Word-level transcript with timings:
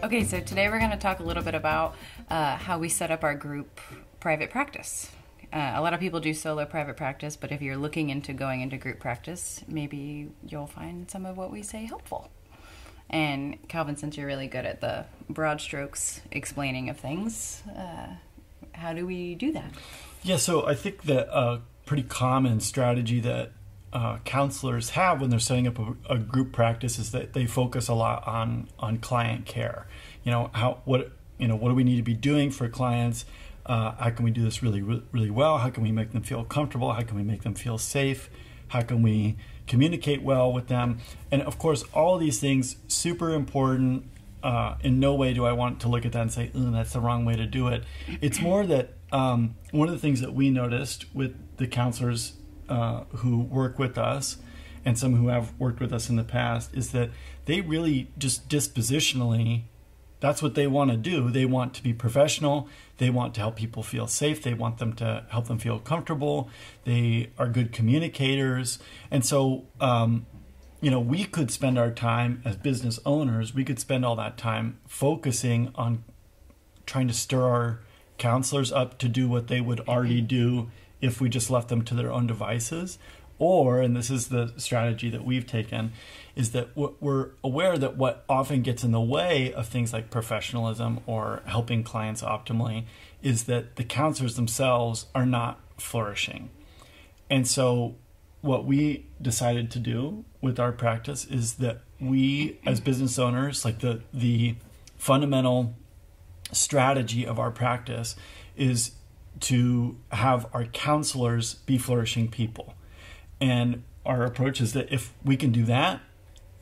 Okay, 0.00 0.22
so 0.22 0.38
today 0.38 0.68
we're 0.68 0.78
going 0.78 0.92
to 0.92 0.96
talk 0.96 1.18
a 1.18 1.24
little 1.24 1.42
bit 1.42 1.56
about 1.56 1.96
uh, 2.30 2.56
how 2.56 2.78
we 2.78 2.88
set 2.88 3.10
up 3.10 3.24
our 3.24 3.34
group 3.34 3.80
private 4.20 4.48
practice. 4.48 5.10
Uh, 5.52 5.72
a 5.74 5.82
lot 5.82 5.92
of 5.92 5.98
people 5.98 6.20
do 6.20 6.32
solo 6.32 6.64
private 6.66 6.96
practice, 6.96 7.34
but 7.34 7.50
if 7.50 7.60
you're 7.60 7.76
looking 7.76 8.08
into 8.08 8.32
going 8.32 8.60
into 8.60 8.76
group 8.76 9.00
practice, 9.00 9.64
maybe 9.66 10.28
you'll 10.46 10.68
find 10.68 11.10
some 11.10 11.26
of 11.26 11.36
what 11.36 11.50
we 11.50 11.62
say 11.62 11.84
helpful. 11.84 12.30
And 13.10 13.58
Calvin, 13.66 13.96
since 13.96 14.16
you're 14.16 14.28
really 14.28 14.46
good 14.46 14.64
at 14.64 14.80
the 14.80 15.06
broad 15.28 15.60
strokes 15.60 16.20
explaining 16.30 16.88
of 16.88 16.96
things, 16.96 17.64
uh, 17.76 18.06
how 18.74 18.92
do 18.92 19.04
we 19.04 19.34
do 19.34 19.50
that? 19.50 19.72
Yeah, 20.22 20.36
so 20.36 20.64
I 20.64 20.76
think 20.76 21.02
that 21.04 21.28
a 21.36 21.62
pretty 21.86 22.04
common 22.04 22.60
strategy 22.60 23.18
that 23.20 23.50
uh, 23.92 24.18
counselors 24.24 24.90
have 24.90 25.20
when 25.20 25.30
they're 25.30 25.38
setting 25.38 25.66
up 25.66 25.78
a, 25.78 25.94
a, 26.10 26.18
group 26.18 26.52
practice 26.52 26.98
is 26.98 27.10
that 27.12 27.32
they 27.32 27.46
focus 27.46 27.88
a 27.88 27.94
lot 27.94 28.26
on 28.26 28.68
on 28.78 28.98
client 28.98 29.46
care. 29.46 29.86
You 30.24 30.32
know 30.32 30.50
how 30.52 30.82
what 30.84 31.12
you 31.38 31.48
know 31.48 31.56
what 31.56 31.70
do 31.70 31.74
we 31.74 31.84
need 31.84 31.96
to 31.96 32.02
be 32.02 32.14
doing 32.14 32.50
for 32.50 32.68
clients? 32.68 33.24
Uh, 33.64 33.92
how 33.92 34.10
can 34.10 34.24
we 34.24 34.30
do 34.30 34.42
this 34.42 34.62
really 34.62 34.82
really 34.82 35.30
well? 35.30 35.58
How 35.58 35.70
can 35.70 35.82
we 35.82 35.92
make 35.92 36.12
them 36.12 36.22
feel 36.22 36.44
comfortable? 36.44 36.92
How 36.92 37.02
can 37.02 37.16
we 37.16 37.22
make 37.22 37.42
them 37.42 37.54
feel 37.54 37.78
safe? 37.78 38.28
How 38.68 38.82
can 38.82 39.00
we 39.02 39.36
communicate 39.66 40.22
well 40.22 40.52
with 40.52 40.68
them? 40.68 40.98
And 41.30 41.42
of 41.42 41.58
course, 41.58 41.84
all 41.94 42.18
these 42.18 42.38
things 42.38 42.76
super 42.88 43.30
important. 43.30 44.04
Uh, 44.40 44.76
in 44.82 45.00
no 45.00 45.14
way 45.14 45.34
do 45.34 45.44
I 45.44 45.50
want 45.50 45.80
to 45.80 45.88
look 45.88 46.06
at 46.06 46.12
that 46.12 46.22
and 46.22 46.32
say, 46.32 46.52
that's 46.54 46.92
the 46.92 47.00
wrong 47.00 47.24
way 47.24 47.34
to 47.34 47.44
do 47.44 47.66
it. 47.66 47.82
It's 48.20 48.40
more 48.40 48.64
that 48.66 48.94
um, 49.10 49.56
one 49.72 49.88
of 49.88 49.94
the 49.94 49.98
things 49.98 50.20
that 50.20 50.32
we 50.32 50.48
noticed 50.48 51.12
with 51.12 51.34
the 51.56 51.66
counselors 51.66 52.34
uh, 52.68 53.04
who 53.16 53.38
work 53.38 53.78
with 53.78 53.98
us 53.98 54.38
and 54.84 54.98
some 54.98 55.16
who 55.16 55.28
have 55.28 55.52
worked 55.58 55.80
with 55.80 55.92
us 55.92 56.08
in 56.08 56.16
the 56.16 56.24
past 56.24 56.74
is 56.74 56.92
that 56.92 57.10
they 57.46 57.60
really 57.60 58.10
just 58.18 58.48
dispositionally 58.48 59.62
that's 60.20 60.42
what 60.42 60.56
they 60.56 60.66
want 60.66 60.90
to 60.90 60.96
do. 60.96 61.30
They 61.30 61.44
want 61.44 61.74
to 61.74 61.82
be 61.82 61.92
professional. 61.92 62.68
They 62.96 63.08
want 63.08 63.34
to 63.34 63.40
help 63.40 63.54
people 63.54 63.84
feel 63.84 64.08
safe. 64.08 64.42
They 64.42 64.52
want 64.52 64.78
them 64.78 64.92
to 64.94 65.24
help 65.28 65.46
them 65.46 65.60
feel 65.60 65.78
comfortable. 65.78 66.50
They 66.82 67.30
are 67.38 67.46
good 67.46 67.72
communicators. 67.72 68.80
And 69.12 69.24
so 69.24 69.66
um, 69.80 70.26
you 70.80 70.90
know 70.90 71.00
we 71.00 71.24
could 71.24 71.50
spend 71.50 71.78
our 71.78 71.90
time 71.90 72.42
as 72.44 72.56
business 72.56 73.00
owners 73.04 73.54
we 73.54 73.64
could 73.64 73.78
spend 73.78 74.04
all 74.04 74.16
that 74.16 74.36
time 74.36 74.78
focusing 74.86 75.70
on 75.74 76.04
trying 76.86 77.08
to 77.08 77.14
stir 77.14 77.42
our 77.42 77.80
counselors 78.16 78.72
up 78.72 78.98
to 78.98 79.08
do 79.08 79.28
what 79.28 79.48
they 79.48 79.60
would 79.60 79.80
already 79.88 80.20
do 80.20 80.70
if 81.00 81.20
we 81.20 81.28
just 81.28 81.50
left 81.50 81.68
them 81.68 81.82
to 81.82 81.94
their 81.94 82.12
own 82.12 82.26
devices. 82.26 82.98
Or, 83.38 83.80
and 83.80 83.96
this 83.96 84.10
is 84.10 84.28
the 84.28 84.52
strategy 84.56 85.10
that 85.10 85.24
we've 85.24 85.46
taken, 85.46 85.92
is 86.34 86.50
that 86.52 86.70
we're 86.76 87.30
aware 87.44 87.78
that 87.78 87.96
what 87.96 88.24
often 88.28 88.62
gets 88.62 88.82
in 88.82 88.90
the 88.90 89.00
way 89.00 89.52
of 89.52 89.68
things 89.68 89.92
like 89.92 90.10
professionalism 90.10 91.00
or 91.06 91.42
helping 91.46 91.84
clients 91.84 92.22
optimally 92.22 92.86
is 93.22 93.44
that 93.44 93.76
the 93.76 93.84
counselors 93.84 94.34
themselves 94.34 95.06
are 95.14 95.26
not 95.26 95.60
flourishing. 95.78 96.50
And 97.30 97.46
so, 97.46 97.96
what 98.40 98.64
we 98.64 99.06
decided 99.20 99.70
to 99.72 99.78
do 99.78 100.24
with 100.40 100.58
our 100.58 100.72
practice 100.72 101.24
is 101.24 101.54
that 101.54 101.82
we, 102.00 102.58
as 102.64 102.80
business 102.80 103.18
owners, 103.18 103.64
like 103.64 103.80
the, 103.80 104.00
the 104.12 104.54
fundamental 104.96 105.74
strategy 106.52 107.26
of 107.26 107.38
our 107.38 107.50
practice 107.50 108.16
is 108.56 108.92
to 109.40 109.96
have 110.10 110.46
our 110.52 110.64
counselors 110.64 111.54
be 111.54 111.78
flourishing 111.78 112.28
people. 112.28 112.74
And 113.40 113.84
our 114.04 114.24
approach 114.24 114.60
is 114.60 114.72
that 114.72 114.92
if 114.92 115.12
we 115.24 115.36
can 115.36 115.52
do 115.52 115.64
that, 115.64 116.00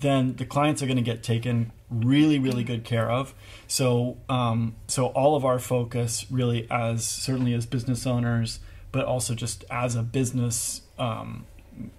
then 0.00 0.36
the 0.36 0.44
clients 0.44 0.82
are 0.82 0.86
going 0.86 0.96
to 0.96 1.02
get 1.02 1.22
taken 1.22 1.72
really, 1.90 2.38
really 2.38 2.64
good 2.64 2.84
care 2.84 3.10
of. 3.10 3.34
So, 3.66 4.18
um, 4.28 4.76
so 4.86 5.06
all 5.06 5.36
of 5.36 5.44
our 5.44 5.58
focus, 5.58 6.26
really, 6.30 6.66
as 6.70 7.04
certainly 7.04 7.54
as 7.54 7.64
business 7.66 8.06
owners, 8.06 8.60
but 8.92 9.04
also 9.06 9.34
just 9.34 9.64
as 9.70 9.94
a 9.94 10.02
business, 10.02 10.82
um, 10.98 11.46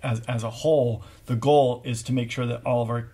as 0.03 0.21
as 0.21 0.43
a 0.43 0.49
whole, 0.49 1.03
the 1.25 1.35
goal 1.35 1.81
is 1.85 2.03
to 2.03 2.13
make 2.13 2.31
sure 2.31 2.45
that 2.45 2.65
all 2.65 2.81
of 2.81 2.89
our 2.89 3.09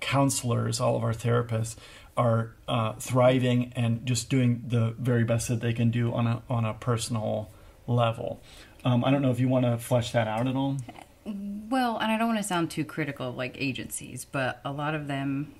counselors, 0.00 0.80
all 0.80 0.96
of 0.96 1.04
our 1.04 1.12
therapists, 1.12 1.76
are 2.18 2.50
uh, 2.66 2.94
thriving 2.94 3.72
and 3.76 4.04
just 4.04 4.28
doing 4.28 4.64
the 4.66 4.94
very 4.98 5.24
best 5.24 5.48
that 5.48 5.60
they 5.60 5.72
can 5.72 5.90
do 5.90 6.12
on 6.12 6.26
a 6.26 6.42
on 6.50 6.64
a 6.64 6.74
personal 6.74 7.50
level. 7.86 8.42
Um, 8.84 9.04
I 9.04 9.10
don't 9.10 9.22
know 9.22 9.30
if 9.30 9.40
you 9.40 9.48
want 9.48 9.64
to 9.64 9.78
flesh 9.78 10.12
that 10.12 10.26
out 10.26 10.46
at 10.46 10.56
all. 10.56 10.76
Well, 11.24 11.96
and 11.98 12.10
I 12.10 12.18
don't 12.18 12.26
want 12.26 12.38
to 12.38 12.44
sound 12.44 12.70
too 12.70 12.84
critical 12.84 13.28
of 13.30 13.36
like 13.36 13.56
agencies, 13.58 14.24
but 14.24 14.60
a 14.64 14.72
lot 14.72 14.94
of 14.94 15.06
them, 15.06 15.54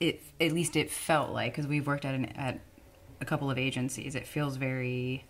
it 0.00 0.22
at 0.40 0.52
least 0.52 0.76
it 0.76 0.90
felt 0.90 1.30
like 1.30 1.52
because 1.52 1.66
we've 1.66 1.86
worked 1.86 2.04
at 2.04 2.14
an, 2.14 2.26
at 2.36 2.60
a 3.20 3.24
couple 3.24 3.50
of 3.50 3.58
agencies, 3.58 4.14
it 4.14 4.26
feels 4.26 4.56
very. 4.56 5.24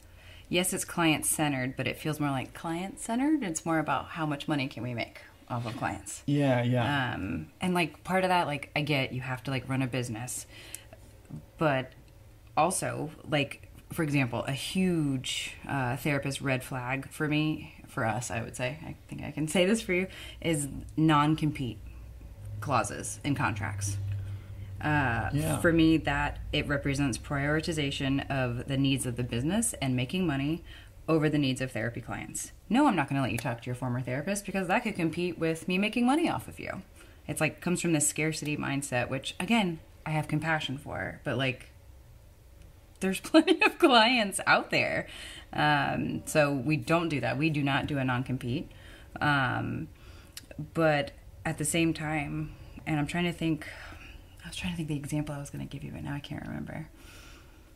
Yes, 0.50 0.74
it's 0.74 0.84
client 0.84 1.24
centered, 1.24 1.74
but 1.74 1.88
it 1.88 1.96
feels 1.96 2.20
more 2.20 2.30
like 2.30 2.52
client 2.52 3.00
centered. 3.00 3.42
It's 3.42 3.64
more 3.64 3.78
about 3.78 4.08
how 4.08 4.26
much 4.26 4.46
money 4.46 4.68
can 4.68 4.82
we 4.82 4.92
make 4.92 5.22
off 5.48 5.66
of 5.66 5.76
clients. 5.76 6.22
Yeah, 6.26 6.62
yeah. 6.62 7.14
Um, 7.14 7.48
and 7.60 7.74
like 7.74 8.04
part 8.04 8.24
of 8.24 8.28
that, 8.28 8.46
like 8.46 8.70
I 8.74 8.82
get 8.82 9.12
you 9.12 9.20
have 9.20 9.42
to 9.44 9.50
like 9.50 9.68
run 9.68 9.82
a 9.82 9.86
business, 9.86 10.46
but 11.58 11.92
also 12.56 13.10
like 13.28 13.70
for 13.92 14.02
example, 14.02 14.44
a 14.44 14.52
huge 14.52 15.56
uh, 15.68 15.96
therapist 15.96 16.40
red 16.40 16.64
flag 16.64 17.08
for 17.10 17.28
me, 17.28 17.74
for 17.86 18.04
us, 18.04 18.30
I 18.30 18.42
would 18.42 18.56
say, 18.56 18.78
I 18.84 18.96
think 19.08 19.22
I 19.22 19.30
can 19.30 19.46
say 19.46 19.66
this 19.66 19.80
for 19.80 19.92
you, 19.92 20.08
is 20.40 20.68
non 20.96 21.36
compete 21.36 21.78
clauses 22.60 23.20
in 23.22 23.36
contracts. 23.36 23.96
Uh, 24.80 25.30
yeah. 25.32 25.60
For 25.60 25.72
me, 25.72 25.96
that 25.98 26.40
it 26.52 26.66
represents 26.66 27.16
prioritization 27.16 28.28
of 28.28 28.66
the 28.68 28.76
needs 28.76 29.06
of 29.06 29.16
the 29.16 29.22
business 29.22 29.74
and 29.74 29.94
making 29.96 30.26
money 30.26 30.62
over 31.08 31.28
the 31.28 31.38
needs 31.38 31.60
of 31.60 31.72
therapy 31.72 32.00
clients. 32.00 32.52
No, 32.68 32.86
I'm 32.86 32.96
not 32.96 33.08
going 33.08 33.16
to 33.16 33.22
let 33.22 33.32
you 33.32 33.38
talk 33.38 33.60
to 33.62 33.66
your 33.66 33.74
former 33.74 34.00
therapist 34.00 34.46
because 34.46 34.68
that 34.68 34.82
could 34.82 34.96
compete 34.96 35.38
with 35.38 35.68
me 35.68 35.78
making 35.78 36.06
money 36.06 36.28
off 36.28 36.48
of 36.48 36.58
you. 36.58 36.82
It's 37.26 37.40
like 37.40 37.60
comes 37.60 37.80
from 37.80 37.92
this 37.92 38.08
scarcity 38.08 38.56
mindset, 38.56 39.08
which 39.08 39.34
again, 39.38 39.80
I 40.06 40.10
have 40.10 40.28
compassion 40.28 40.78
for, 40.78 41.20
but 41.24 41.36
like 41.36 41.70
there's 43.00 43.20
plenty 43.20 43.62
of 43.62 43.78
clients 43.78 44.40
out 44.46 44.70
there. 44.70 45.06
Um, 45.52 46.22
so 46.26 46.52
we 46.52 46.76
don't 46.76 47.08
do 47.08 47.20
that. 47.20 47.38
We 47.38 47.50
do 47.50 47.62
not 47.62 47.86
do 47.86 47.98
a 47.98 48.04
non 48.04 48.24
compete. 48.24 48.70
Um, 49.20 49.88
but 50.72 51.12
at 51.44 51.58
the 51.58 51.64
same 51.64 51.94
time, 51.94 52.54
and 52.86 52.98
I'm 52.98 53.06
trying 53.06 53.24
to 53.24 53.32
think, 53.32 53.66
I 54.44 54.48
was 54.48 54.56
trying 54.56 54.72
to 54.72 54.76
think 54.76 54.88
the 54.88 54.96
example 54.96 55.34
I 55.34 55.38
was 55.38 55.50
going 55.50 55.66
to 55.66 55.70
give 55.70 55.84
you, 55.84 55.92
but 55.92 56.02
now 56.02 56.14
I 56.14 56.20
can't 56.20 56.46
remember. 56.46 56.88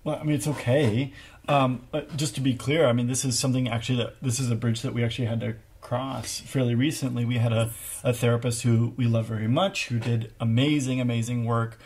Well, 0.09 0.19
I 0.19 0.25
mean, 0.25 0.37
it's 0.37 0.49
okay. 0.49 1.13
Um, 1.49 1.87
just 2.17 2.35
to 2.37 2.41
be 2.41 2.55
clear, 2.55 2.87
I 2.87 2.95
mean, 2.95 3.09
this 3.09 3.27
is 3.27 3.39
something 3.39 3.69
actually 3.69 3.99
that 3.99 4.15
this 4.23 4.41
is 4.41 4.51
a 4.51 4.57
bridge 4.57 4.81
that 4.81 4.95
we 4.95 5.05
actually 5.05 5.27
had 5.27 5.41
to 5.41 5.57
cross 5.83 6.41
fairly 6.41 6.75
recently. 6.75 7.27
We 7.27 7.37
had 7.37 7.53
a, 7.53 7.73
a 8.03 8.15
therapist 8.15 8.63
who 8.63 8.95
we 8.97 9.05
love 9.05 9.27
very 9.27 9.49
much, 9.49 9.89
who 9.89 9.99
did 9.99 10.33
amazing, 10.41 10.99
amazing 10.99 11.45
work 11.45 11.79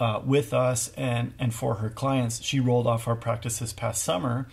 uh, 0.00 0.20
with 0.24 0.52
us 0.52 0.90
and, 0.96 1.34
and 1.38 1.54
for 1.54 1.74
her 1.74 1.88
clients. 1.88 2.42
She 2.42 2.58
rolled 2.58 2.88
off 2.88 3.06
our 3.06 3.14
practice 3.14 3.60
this 3.60 3.72
past 3.72 4.02
summer 4.02 4.48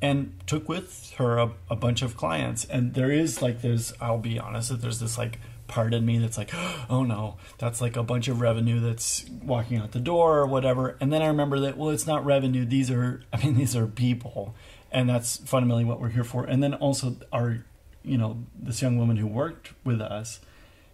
and 0.00 0.32
took 0.46 0.66
with 0.66 1.12
her 1.18 1.36
a, 1.36 1.52
a 1.68 1.76
bunch 1.76 2.00
of 2.00 2.16
clients. 2.16 2.64
And 2.64 2.94
there 2.94 3.10
is 3.10 3.42
like, 3.42 3.60
there's, 3.60 3.92
I'll 4.00 4.16
be 4.16 4.38
honest, 4.38 4.70
that 4.70 4.80
there's 4.80 5.00
this 5.00 5.18
like 5.18 5.38
part 5.72 5.94
in 5.94 6.04
me 6.04 6.18
that's 6.18 6.36
like, 6.36 6.50
oh 6.90 7.02
no, 7.02 7.36
that's 7.58 7.80
like 7.80 7.96
a 7.96 8.02
bunch 8.02 8.28
of 8.28 8.40
revenue 8.40 8.78
that's 8.78 9.24
walking 9.42 9.78
out 9.78 9.92
the 9.92 10.00
door 10.00 10.38
or 10.38 10.46
whatever. 10.46 10.96
And 11.00 11.12
then 11.12 11.22
I 11.22 11.26
remember 11.26 11.58
that, 11.60 11.76
well, 11.76 11.90
it's 11.90 12.06
not 12.06 12.24
revenue. 12.24 12.64
These 12.64 12.90
are, 12.90 13.22
I 13.32 13.38
mean, 13.38 13.56
these 13.56 13.74
are 13.74 13.86
people. 13.86 14.54
And 14.90 15.08
that's 15.08 15.38
fundamentally 15.38 15.86
what 15.86 16.00
we're 16.00 16.10
here 16.10 16.24
for. 16.24 16.44
And 16.44 16.62
then 16.62 16.74
also 16.74 17.16
our, 17.32 17.64
you 18.04 18.18
know, 18.18 18.44
this 18.54 18.82
young 18.82 18.98
woman 18.98 19.16
who 19.16 19.26
worked 19.26 19.72
with 19.84 20.02
us, 20.02 20.40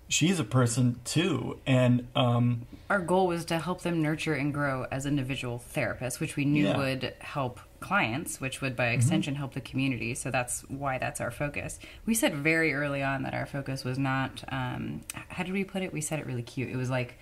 she's 0.09 0.41
a 0.41 0.45
person 0.45 1.01
too. 1.05 1.59
And 1.67 2.09
um, 2.17 2.67
our 2.91 2.99
goal 2.99 3.27
was 3.27 3.45
to 3.47 3.59
help 3.59 3.83
them 3.83 4.03
nurture 4.03 4.35
and 4.35 4.53
grow 4.53 4.87
as 4.91 5.07
individual 5.07 5.63
therapists, 5.75 6.19
which 6.19 6.37
we 6.37 6.45
knew 6.45 6.67
yeah. 6.67 6.77
would 6.77 7.15
help 7.21 7.61
clients, 7.81 8.41
which 8.41 8.61
would 8.61 8.75
by 8.75 8.87
mm-hmm. 8.87 8.95
extension 8.95 9.35
mm-hmm. 9.35 9.41
help 9.41 9.55
the 9.55 9.61
community. 9.61 10.15
So 10.15 10.31
that's 10.31 10.63
why 10.63 10.99
that's 10.99 11.21
our 11.21 11.31
focus. 11.31 11.79
We 12.07 12.15
said 12.15 12.35
very 12.35 12.73
early 12.75 13.03
on 13.03 13.23
that 13.23 13.35
our 13.35 13.47
focus 13.47 13.85
was 13.85 13.99
not, 13.99 14.43
um, 14.49 15.03
how 15.29 15.45
did 15.45 15.53
we 15.53 15.65
put 15.65 15.83
it? 15.83 15.93
We 15.93 16.01
said 16.01 16.19
it 16.19 16.27
really 16.27 16.43
cute. 16.43 16.71
It 16.71 16.77
was 16.77 16.91
like, 16.91 17.19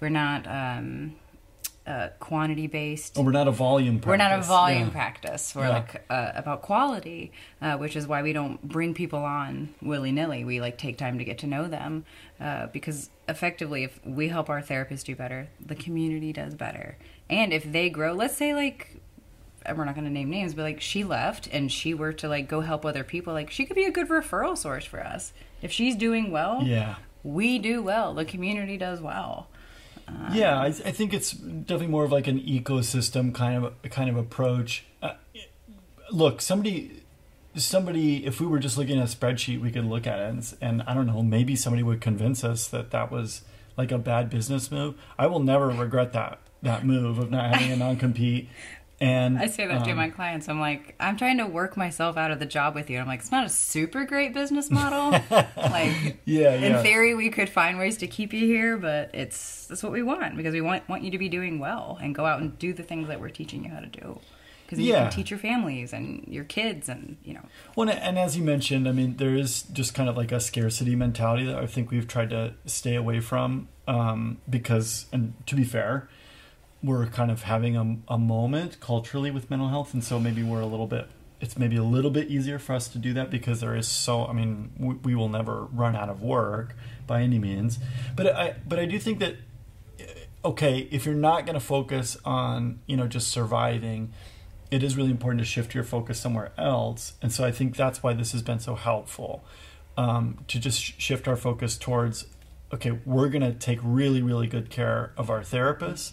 we're 0.00 0.08
not 0.08 0.46
um, 0.48 1.14
uh, 1.86 2.08
quantity 2.20 2.66
based. 2.66 3.18
Oh, 3.18 3.22
we're 3.22 3.32
not 3.32 3.48
a 3.48 3.52
volume 3.52 3.98
practice. 3.98 4.08
We're 4.08 4.28
not 4.28 4.38
a 4.38 4.42
volume 4.42 4.86
yeah. 4.86 4.90
practice. 4.90 5.54
We're 5.54 5.62
yeah. 5.62 5.68
like 5.70 6.04
uh, 6.08 6.32
about 6.34 6.62
quality, 6.62 7.32
uh, 7.60 7.76
which 7.76 7.96
is 7.96 8.06
why 8.06 8.22
we 8.22 8.32
don't 8.32 8.62
bring 8.62 8.94
people 8.94 9.20
on 9.20 9.74
willy 9.82 10.12
nilly. 10.12 10.44
We 10.44 10.60
like 10.60 10.78
take 10.78 10.96
time 10.96 11.18
to 11.18 11.24
get 11.24 11.38
to 11.38 11.46
know 11.46 11.66
them 11.68 12.04
uh, 12.40 12.66
because 12.68 13.10
effectively, 13.28 13.84
if 13.84 14.00
we 14.04 14.28
help 14.28 14.48
our 14.48 14.62
therapists 14.62 15.04
do 15.04 15.16
better, 15.16 15.48
the 15.64 15.74
community 15.74 16.32
does 16.32 16.54
better. 16.54 16.96
And 17.28 17.52
if 17.52 17.70
they 17.70 17.90
grow, 17.90 18.12
let's 18.12 18.36
say 18.36 18.54
like 18.54 19.00
we're 19.74 19.84
not 19.84 19.94
going 19.94 20.06
to 20.06 20.10
name 20.10 20.30
names, 20.30 20.54
but 20.54 20.62
like 20.62 20.80
she 20.80 21.04
left 21.04 21.48
and 21.52 21.70
she 21.70 21.94
were 21.94 22.12
to 22.12 22.28
like 22.28 22.48
go 22.48 22.60
help 22.60 22.84
other 22.84 23.04
people, 23.04 23.32
like 23.32 23.50
she 23.50 23.64
could 23.64 23.76
be 23.76 23.84
a 23.84 23.92
good 23.92 24.08
referral 24.08 24.56
source 24.56 24.84
for 24.84 25.00
us. 25.00 25.32
If 25.60 25.70
she's 25.70 25.94
doing 25.94 26.30
well, 26.30 26.62
yeah, 26.62 26.96
we 27.22 27.58
do 27.58 27.82
well. 27.82 28.14
The 28.14 28.24
community 28.24 28.76
does 28.76 29.00
well. 29.00 29.48
Yeah, 30.32 30.60
I, 30.60 30.66
I 30.66 30.70
think 30.70 31.14
it's 31.14 31.32
definitely 31.32 31.88
more 31.88 32.04
of 32.04 32.12
like 32.12 32.26
an 32.26 32.40
ecosystem 32.40 33.34
kind 33.34 33.64
of 33.64 33.82
kind 33.90 34.10
of 34.10 34.16
approach. 34.16 34.84
Uh, 35.02 35.14
look, 36.10 36.40
somebody, 36.40 37.02
somebody, 37.54 38.26
if 38.26 38.40
we 38.40 38.46
were 38.46 38.58
just 38.58 38.76
looking 38.78 38.98
at 38.98 39.04
a 39.04 39.16
spreadsheet, 39.16 39.60
we 39.60 39.70
could 39.70 39.84
look 39.84 40.06
at 40.06 40.18
it, 40.18 40.28
and, 40.28 40.54
and 40.60 40.82
I 40.82 40.94
don't 40.94 41.06
know, 41.06 41.22
maybe 41.22 41.56
somebody 41.56 41.82
would 41.82 42.00
convince 42.00 42.44
us 42.44 42.68
that 42.68 42.90
that 42.90 43.10
was 43.10 43.42
like 43.76 43.90
a 43.92 43.98
bad 43.98 44.30
business 44.30 44.70
move. 44.70 44.94
I 45.18 45.26
will 45.26 45.40
never 45.40 45.68
regret 45.68 46.12
that 46.12 46.38
that 46.62 46.86
move 46.86 47.18
of 47.18 47.30
not 47.30 47.54
having 47.54 47.72
a 47.72 47.76
non 47.76 47.96
compete. 47.96 48.48
And 49.00 49.36
I 49.38 49.48
say 49.48 49.66
that 49.66 49.78
um, 49.78 49.84
to 49.88 49.94
my 49.94 50.10
clients. 50.10 50.48
I'm 50.48 50.60
like, 50.60 50.94
I'm 51.00 51.16
trying 51.16 51.38
to 51.38 51.46
work 51.46 51.76
myself 51.76 52.16
out 52.16 52.30
of 52.30 52.38
the 52.38 52.46
job 52.46 52.74
with 52.76 52.88
you. 52.88 53.00
I'm 53.00 53.08
like, 53.08 53.18
it's 53.20 53.32
not 53.32 53.44
a 53.44 53.48
super 53.48 54.04
great 54.04 54.32
business 54.32 54.70
model. 54.70 55.10
like, 55.56 56.18
Yeah, 56.24 56.52
in 56.54 56.82
theory, 56.82 57.14
we 57.14 57.28
could 57.30 57.48
find 57.48 57.78
ways 57.78 57.96
to 57.98 58.06
keep 58.06 58.32
you 58.32 58.46
here, 58.46 58.76
but 58.76 59.10
it's 59.12 59.66
that's 59.66 59.82
what 59.82 59.90
we 59.90 60.02
want 60.02 60.36
because 60.36 60.52
we 60.52 60.60
want 60.60 60.88
want 60.88 61.02
you 61.02 61.10
to 61.10 61.18
be 61.18 61.28
doing 61.28 61.58
well 61.58 61.98
and 62.00 62.14
go 62.14 62.26
out 62.26 62.40
and 62.40 62.56
do 62.58 62.72
the 62.72 62.84
things 62.84 63.08
that 63.08 63.20
we're 63.20 63.28
teaching 63.30 63.64
you 63.64 63.70
how 63.70 63.80
to 63.80 63.86
do. 63.86 64.20
Because 64.64 64.78
you 64.78 64.92
Yeah. 64.92 65.02
can 65.02 65.10
teach 65.10 65.30
your 65.30 65.38
families 65.38 65.92
and 65.92 66.24
your 66.28 66.44
kids 66.44 66.88
and 66.88 67.16
you 67.24 67.34
know. 67.34 67.44
Well, 67.76 67.90
and 67.90 68.18
as 68.18 68.36
you 68.36 68.44
mentioned, 68.44 68.88
I 68.88 68.92
mean, 68.92 69.16
there 69.16 69.34
is 69.34 69.62
just 69.64 69.94
kind 69.94 70.08
of 70.08 70.16
like 70.16 70.30
a 70.32 70.38
scarcity 70.40 70.94
mentality 70.94 71.44
that 71.46 71.56
I 71.56 71.66
think 71.66 71.90
we've 71.90 72.06
tried 72.06 72.30
to 72.30 72.54
stay 72.66 72.94
away 72.94 73.18
from 73.20 73.68
um, 73.88 74.38
because, 74.48 75.06
and 75.12 75.34
to 75.46 75.56
be 75.56 75.64
fair, 75.64 76.08
we're 76.82 77.06
kind 77.06 77.30
of 77.30 77.42
having 77.42 77.76
a, 77.76 78.14
a 78.14 78.18
moment 78.18 78.80
culturally 78.80 79.30
with 79.30 79.50
mental 79.50 79.68
health, 79.68 79.94
and 79.94 80.02
so 80.02 80.18
maybe 80.18 80.42
we're 80.42 80.60
a 80.60 80.66
little 80.66 80.86
bit. 80.86 81.08
It's 81.40 81.58
maybe 81.58 81.76
a 81.76 81.82
little 81.82 82.10
bit 82.10 82.28
easier 82.28 82.58
for 82.58 82.74
us 82.74 82.86
to 82.88 82.98
do 82.98 83.12
that 83.14 83.30
because 83.30 83.60
there 83.60 83.74
is 83.74 83.88
so. 83.88 84.26
I 84.26 84.32
mean, 84.32 84.72
we, 84.78 84.94
we 84.96 85.14
will 85.14 85.28
never 85.28 85.64
run 85.64 85.96
out 85.96 86.08
of 86.08 86.22
work 86.22 86.74
by 87.06 87.22
any 87.22 87.38
means, 87.38 87.78
but 88.14 88.26
I 88.26 88.56
but 88.66 88.78
I 88.78 88.86
do 88.86 88.98
think 88.98 89.18
that 89.20 89.36
okay, 90.44 90.88
if 90.90 91.06
you're 91.06 91.14
not 91.14 91.46
going 91.46 91.54
to 91.54 91.64
focus 91.64 92.16
on 92.24 92.80
you 92.86 92.96
know 92.96 93.06
just 93.06 93.28
surviving, 93.28 94.12
it 94.70 94.82
is 94.82 94.96
really 94.96 95.10
important 95.10 95.40
to 95.40 95.44
shift 95.44 95.74
your 95.74 95.84
focus 95.84 96.18
somewhere 96.18 96.52
else. 96.56 97.14
And 97.22 97.32
so 97.32 97.44
I 97.44 97.52
think 97.52 97.76
that's 97.76 98.02
why 98.02 98.12
this 98.12 98.32
has 98.32 98.42
been 98.42 98.58
so 98.58 98.74
helpful 98.74 99.44
um, 99.96 100.38
to 100.48 100.58
just 100.58 101.00
shift 101.00 101.28
our 101.28 101.36
focus 101.36 101.76
towards 101.76 102.26
okay, 102.72 102.92
we're 103.04 103.28
going 103.28 103.42
to 103.42 103.52
take 103.52 103.78
really, 103.82 104.22
really 104.22 104.46
good 104.46 104.70
care 104.70 105.12
of 105.18 105.28
our 105.28 105.40
therapists. 105.40 106.12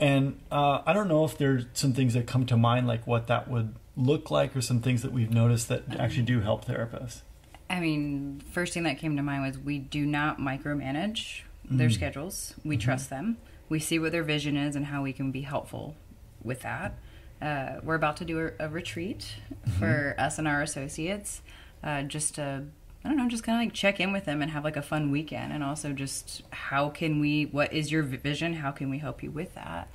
And 0.00 0.40
uh, 0.50 0.82
I 0.86 0.92
don't 0.92 1.08
know 1.08 1.24
if 1.24 1.36
there's 1.38 1.66
some 1.72 1.92
things 1.92 2.14
that 2.14 2.26
come 2.26 2.46
to 2.46 2.56
mind, 2.56 2.86
like 2.86 3.06
what 3.06 3.26
that 3.26 3.48
would 3.48 3.74
look 3.96 4.30
like, 4.30 4.54
or 4.56 4.60
some 4.60 4.80
things 4.80 5.02
that 5.02 5.12
we've 5.12 5.30
noticed 5.30 5.68
that 5.68 5.98
actually 5.98 6.22
do 6.22 6.40
help 6.40 6.64
therapists. 6.64 7.22
I 7.68 7.80
mean, 7.80 8.40
first 8.52 8.74
thing 8.74 8.84
that 8.84 8.98
came 8.98 9.16
to 9.16 9.22
mind 9.22 9.42
was 9.42 9.58
we 9.58 9.78
do 9.78 10.06
not 10.06 10.38
micromanage 10.38 11.42
their 11.70 11.90
schedules. 11.90 12.54
We 12.64 12.76
trust 12.76 13.10
them. 13.10 13.36
We 13.68 13.78
see 13.78 13.98
what 13.98 14.12
their 14.12 14.22
vision 14.22 14.56
is 14.56 14.74
and 14.74 14.86
how 14.86 15.02
we 15.02 15.12
can 15.12 15.30
be 15.30 15.42
helpful 15.42 15.94
with 16.42 16.62
that. 16.62 16.98
Uh, 17.42 17.80
we're 17.82 17.94
about 17.94 18.16
to 18.18 18.24
do 18.24 18.50
a, 18.58 18.66
a 18.66 18.68
retreat 18.68 19.34
for 19.78 20.14
us 20.18 20.38
and 20.38 20.48
our 20.48 20.62
associates, 20.62 21.42
uh, 21.84 22.02
just 22.02 22.36
to 22.36 22.64
I 23.08 23.12
don't 23.12 23.16
know, 23.16 23.28
just 23.28 23.42
kind 23.42 23.56
of 23.58 23.64
like 23.66 23.72
check 23.72 24.00
in 24.00 24.12
with 24.12 24.26
them 24.26 24.42
and 24.42 24.50
have 24.50 24.64
like 24.64 24.76
a 24.76 24.82
fun 24.82 25.10
weekend, 25.10 25.50
and 25.50 25.64
also 25.64 25.94
just 25.94 26.42
how 26.50 26.90
can 26.90 27.20
we? 27.20 27.44
What 27.44 27.72
is 27.72 27.90
your 27.90 28.02
vision? 28.02 28.52
How 28.52 28.70
can 28.70 28.90
we 28.90 28.98
help 28.98 29.22
you 29.22 29.30
with 29.30 29.54
that? 29.54 29.88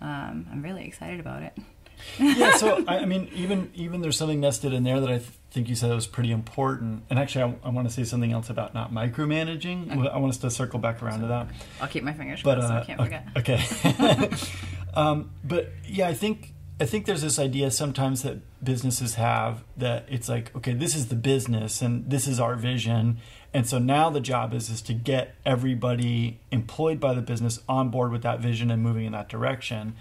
Um, 0.00 0.46
I'm 0.48 0.62
really 0.62 0.84
excited 0.84 1.18
about 1.18 1.42
it. 1.42 1.58
yeah, 2.20 2.52
so 2.56 2.84
I, 2.86 2.98
I 2.98 3.04
mean, 3.04 3.28
even 3.34 3.68
even 3.74 4.00
there's 4.00 4.16
something 4.16 4.38
nested 4.38 4.72
in 4.72 4.84
there 4.84 5.00
that 5.00 5.08
I 5.10 5.18
th- 5.18 5.30
think 5.50 5.68
you 5.68 5.74
said 5.74 5.90
was 5.90 6.06
pretty 6.06 6.30
important. 6.30 7.02
And 7.10 7.18
actually, 7.18 7.42
I, 7.64 7.68
I 7.68 7.70
want 7.70 7.88
to 7.88 7.92
say 7.92 8.04
something 8.04 8.30
else 8.32 8.48
about 8.48 8.74
not 8.74 8.92
micromanaging. 8.92 9.90
I 9.90 10.16
want 10.18 10.30
us 10.30 10.38
to 10.38 10.50
circle 10.50 10.78
back 10.78 11.02
around 11.02 11.22
to 11.22 11.26
that. 11.26 11.48
I'll 11.80 11.88
keep 11.88 12.04
my 12.04 12.12
fingers 12.12 12.42
But 12.44 12.60
crossed 12.60 12.68
so 12.68 12.74
I 12.74 12.78
uh, 12.78 12.84
can't 12.84 13.00
forget. 13.00 13.26
okay, 13.38 14.36
um, 14.94 15.30
but 15.42 15.72
yeah, 15.84 16.06
I 16.06 16.14
think 16.14 16.51
I 16.80 16.86
think 16.86 17.06
there's 17.06 17.22
this 17.22 17.38
idea 17.38 17.70
sometimes 17.70 18.22
that 18.22 18.38
businesses 18.64 19.14
have 19.14 19.62
that 19.76 20.06
it's 20.08 20.28
like, 20.28 20.54
okay, 20.56 20.72
this 20.72 20.96
is 20.96 21.08
the 21.08 21.14
business 21.14 21.82
and 21.82 22.08
this 22.10 22.26
is 22.26 22.40
our 22.40 22.56
vision, 22.56 23.18
and 23.54 23.66
so 23.66 23.78
now 23.78 24.10
the 24.10 24.20
job 24.20 24.54
is 24.54 24.70
is 24.70 24.82
to 24.82 24.94
get 24.94 25.34
everybody 25.44 26.40
employed 26.50 26.98
by 26.98 27.14
the 27.14 27.22
business 27.22 27.60
on 27.68 27.90
board 27.90 28.10
with 28.10 28.22
that 28.22 28.40
vision 28.40 28.70
and 28.70 28.82
moving 28.82 29.04
in 29.04 29.12
that 29.12 29.28
direction. 29.28 29.94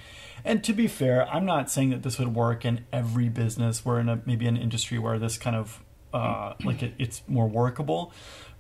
And 0.44 0.63
to 0.63 0.73
be 0.73 0.88
fair, 0.88 1.27
I'm 1.29 1.45
not 1.45 1.69
saying 1.69 1.91
that 1.91 2.03
this 2.03 2.18
would 2.18 2.33
work 2.33 2.65
in 2.65 2.85
every 2.91 3.29
business. 3.29 3.85
We're 3.85 4.00
in 4.00 4.09
a 4.09 4.21
maybe 4.25 4.47
an 4.47 4.57
industry 4.57 4.97
where 4.97 5.19
this 5.19 5.38
kind 5.38 5.56
of 5.56 5.83
uh, 6.13 6.53
like 6.63 6.81
it, 6.81 6.94
it's 6.97 7.21
more 7.27 7.47
workable, 7.47 8.12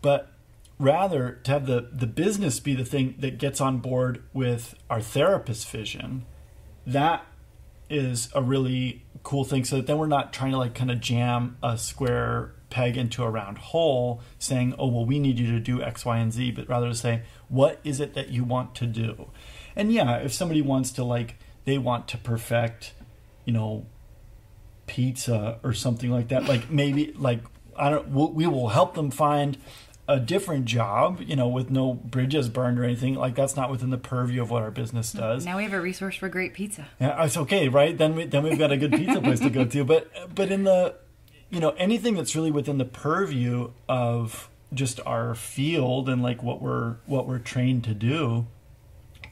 but 0.01 0.31
rather 0.77 1.39
to 1.43 1.51
have 1.51 1.65
the 1.65 1.89
the 1.91 2.07
business 2.07 2.59
be 2.59 2.75
the 2.75 2.85
thing 2.85 3.15
that 3.19 3.37
gets 3.37 3.61
on 3.61 3.79
board 3.79 4.23
with 4.33 4.75
our 4.89 5.01
therapist 5.01 5.69
vision. 5.69 6.25
That 6.85 7.25
is 7.91 8.29
a 8.33 8.41
really 8.41 9.05
cool 9.23 9.43
thing. 9.43 9.65
So 9.65 9.77
that 9.77 9.87
then 9.87 9.97
we're 9.97 10.07
not 10.07 10.33
trying 10.33 10.51
to 10.51 10.57
like 10.57 10.73
kind 10.73 10.91
of 10.91 10.99
jam 10.99 11.57
a 11.61 11.77
square 11.77 12.53
peg 12.69 12.97
into 12.97 13.23
a 13.23 13.29
round 13.29 13.57
hole, 13.57 14.21
saying, 14.39 14.75
"Oh, 14.79 14.87
well, 14.87 15.05
we 15.05 15.19
need 15.19 15.37
you 15.37 15.51
to 15.51 15.59
do 15.59 15.81
X, 15.81 16.05
Y, 16.05 16.17
and 16.17 16.31
Z," 16.33 16.51
but 16.51 16.67
rather 16.67 16.87
to 16.87 16.95
say, 16.95 17.23
"What 17.49 17.79
is 17.83 17.99
it 17.99 18.13
that 18.13 18.29
you 18.29 18.43
want 18.43 18.75
to 18.75 18.87
do?" 18.87 19.29
And 19.75 19.93
yeah, 19.93 20.17
if 20.17 20.33
somebody 20.33 20.61
wants 20.61 20.91
to 20.93 21.03
like 21.03 21.37
they 21.65 21.77
want 21.77 22.07
to 22.09 22.17
perfect, 22.17 22.93
you 23.45 23.53
know, 23.53 23.85
pizza 24.87 25.59
or 25.63 25.73
something 25.73 26.09
like 26.09 26.29
that, 26.29 26.45
like 26.45 26.69
maybe 26.71 27.13
like 27.17 27.41
I 27.77 27.89
don't, 27.89 28.07
we'll, 28.09 28.31
we 28.31 28.47
will 28.47 28.69
help 28.69 28.95
them 28.95 29.11
find 29.11 29.57
a 30.07 30.19
different 30.19 30.65
job, 30.65 31.21
you 31.21 31.35
know, 31.35 31.47
with 31.47 31.69
no 31.69 31.93
bridges 31.93 32.49
burned 32.49 32.79
or 32.79 32.83
anything. 32.83 33.15
Like 33.15 33.35
that's 33.35 33.55
not 33.55 33.69
within 33.69 33.89
the 33.89 33.97
purview 33.97 34.41
of 34.41 34.51
what 34.51 34.63
our 34.63 34.71
business 34.71 35.11
hmm. 35.11 35.19
does. 35.19 35.45
Now 35.45 35.57
we 35.57 35.63
have 35.63 35.73
a 35.73 35.81
resource 35.81 36.15
for 36.15 36.29
great 36.29 36.53
pizza. 36.53 36.87
Yeah, 36.99 37.23
it's 37.23 37.37
okay, 37.37 37.69
right? 37.69 37.97
Then 37.97 38.15
we 38.15 38.25
then 38.25 38.43
we've 38.43 38.59
got 38.59 38.71
a 38.71 38.77
good 38.77 38.91
pizza 38.91 39.21
place 39.23 39.39
to 39.39 39.49
go 39.49 39.65
to. 39.65 39.83
But 39.83 40.35
but 40.35 40.51
in 40.51 40.63
the 40.63 40.95
you 41.49 41.59
know 41.59 41.71
anything 41.71 42.15
that's 42.15 42.35
really 42.35 42.51
within 42.51 42.77
the 42.77 42.85
purview 42.85 43.71
of 43.87 44.49
just 44.73 44.99
our 45.05 45.35
field 45.35 46.07
and 46.07 46.23
like 46.23 46.41
what 46.41 46.61
we're 46.61 46.95
what 47.05 47.27
we're 47.27 47.39
trained 47.39 47.83
to 47.85 47.93
do, 47.93 48.47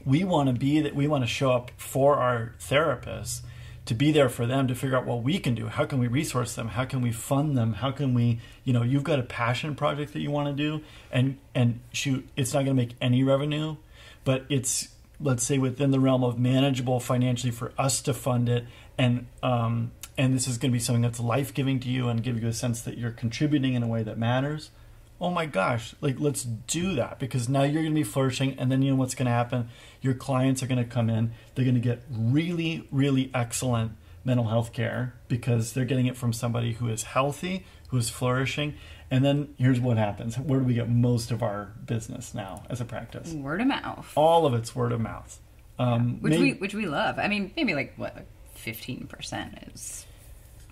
we 0.04 0.24
want 0.24 0.48
to 0.48 0.52
be 0.52 0.80
that 0.80 0.94
we 0.94 1.06
want 1.06 1.24
to 1.24 1.28
show 1.28 1.52
up 1.52 1.70
for 1.76 2.16
our 2.16 2.54
therapists 2.60 3.42
to 3.86 3.94
be 3.94 4.12
there 4.12 4.28
for 4.28 4.46
them 4.46 4.68
to 4.68 4.74
figure 4.74 4.96
out 4.96 5.06
what 5.06 5.22
we 5.22 5.38
can 5.38 5.54
do. 5.54 5.66
How 5.66 5.84
can 5.84 5.98
we 5.98 6.06
resource 6.06 6.54
them? 6.54 6.68
How 6.68 6.84
can 6.84 7.00
we 7.00 7.12
fund 7.12 7.56
them? 7.56 7.74
How 7.74 7.90
can 7.90 8.14
we 8.14 8.40
you 8.64 8.72
know 8.72 8.82
you've 8.82 9.04
got 9.04 9.18
a 9.18 9.22
passion 9.22 9.74
project 9.74 10.12
that 10.12 10.20
you 10.20 10.30
want 10.30 10.48
to 10.48 10.52
do 10.52 10.84
and 11.10 11.38
and 11.54 11.80
shoot 11.92 12.28
it's 12.36 12.54
not 12.54 12.60
going 12.64 12.76
to 12.76 12.82
make 12.82 12.94
any 13.00 13.24
revenue 13.24 13.76
but 14.24 14.44
it's 14.48 14.90
let's 15.20 15.42
say 15.42 15.58
within 15.58 15.90
the 15.90 16.00
realm 16.00 16.22
of 16.22 16.38
manageable 16.38 17.00
financially 17.00 17.50
for 17.50 17.72
us 17.76 18.00
to 18.02 18.14
fund 18.14 18.48
it 18.48 18.64
and 18.96 19.26
um 19.42 19.90
and 20.16 20.34
this 20.34 20.46
is 20.46 20.58
going 20.58 20.70
to 20.70 20.72
be 20.72 20.80
something 20.80 21.02
that's 21.02 21.18
life-giving 21.18 21.80
to 21.80 21.88
you 21.88 22.08
and 22.08 22.22
give 22.22 22.40
you 22.40 22.48
a 22.48 22.52
sense 22.52 22.82
that 22.82 22.98
you're 22.98 23.10
contributing 23.10 23.74
in 23.74 23.82
a 23.82 23.88
way 23.88 24.02
that 24.02 24.18
matters 24.18 24.70
oh 25.20 25.30
my 25.30 25.46
gosh, 25.46 25.94
like 26.00 26.18
let's 26.18 26.42
do 26.44 26.94
that 26.94 27.18
because 27.18 27.48
now 27.48 27.62
you're 27.62 27.82
going 27.82 27.94
to 27.94 28.00
be 28.00 28.04
flourishing. 28.04 28.58
And 28.58 28.70
then 28.72 28.82
you 28.82 28.90
know 28.90 28.96
what's 28.96 29.14
going 29.14 29.26
to 29.26 29.32
happen? 29.32 29.68
Your 30.00 30.14
clients 30.14 30.62
are 30.62 30.66
going 30.66 30.82
to 30.82 30.88
come 30.88 31.10
in, 31.10 31.32
they're 31.54 31.64
going 31.64 31.74
to 31.74 31.80
get 31.80 32.02
really, 32.10 32.88
really 32.90 33.30
excellent 33.34 33.92
mental 34.24 34.46
health 34.48 34.72
care 34.72 35.14
because 35.28 35.72
they're 35.72 35.84
getting 35.84 36.06
it 36.06 36.16
from 36.16 36.32
somebody 36.32 36.72
who 36.72 36.88
is 36.88 37.02
healthy, 37.02 37.64
who 37.88 37.96
is 37.96 38.10
flourishing. 38.10 38.74
And 39.10 39.24
then 39.24 39.54
here's 39.58 39.80
what 39.80 39.96
happens 39.96 40.38
where 40.38 40.60
do 40.60 40.66
we 40.66 40.74
get 40.74 40.88
most 40.88 41.30
of 41.30 41.42
our 41.42 41.72
business 41.84 42.34
now 42.34 42.62
as 42.70 42.80
a 42.80 42.84
practice? 42.84 43.32
Word 43.32 43.60
of 43.60 43.66
mouth, 43.66 44.12
All 44.16 44.46
of 44.46 44.54
it's 44.54 44.74
word 44.74 44.92
of 44.92 45.00
mouth. 45.00 45.38
Um, 45.78 46.20
which 46.20 46.32
may- 46.34 46.40
we 46.40 46.52
which 46.54 46.74
we 46.74 46.86
love. 46.86 47.18
I 47.18 47.26
mean, 47.28 47.52
maybe 47.56 47.74
like 47.74 47.94
what 47.96 48.24
fifteen 48.54 49.06
percent 49.06 49.58
is 49.74 50.06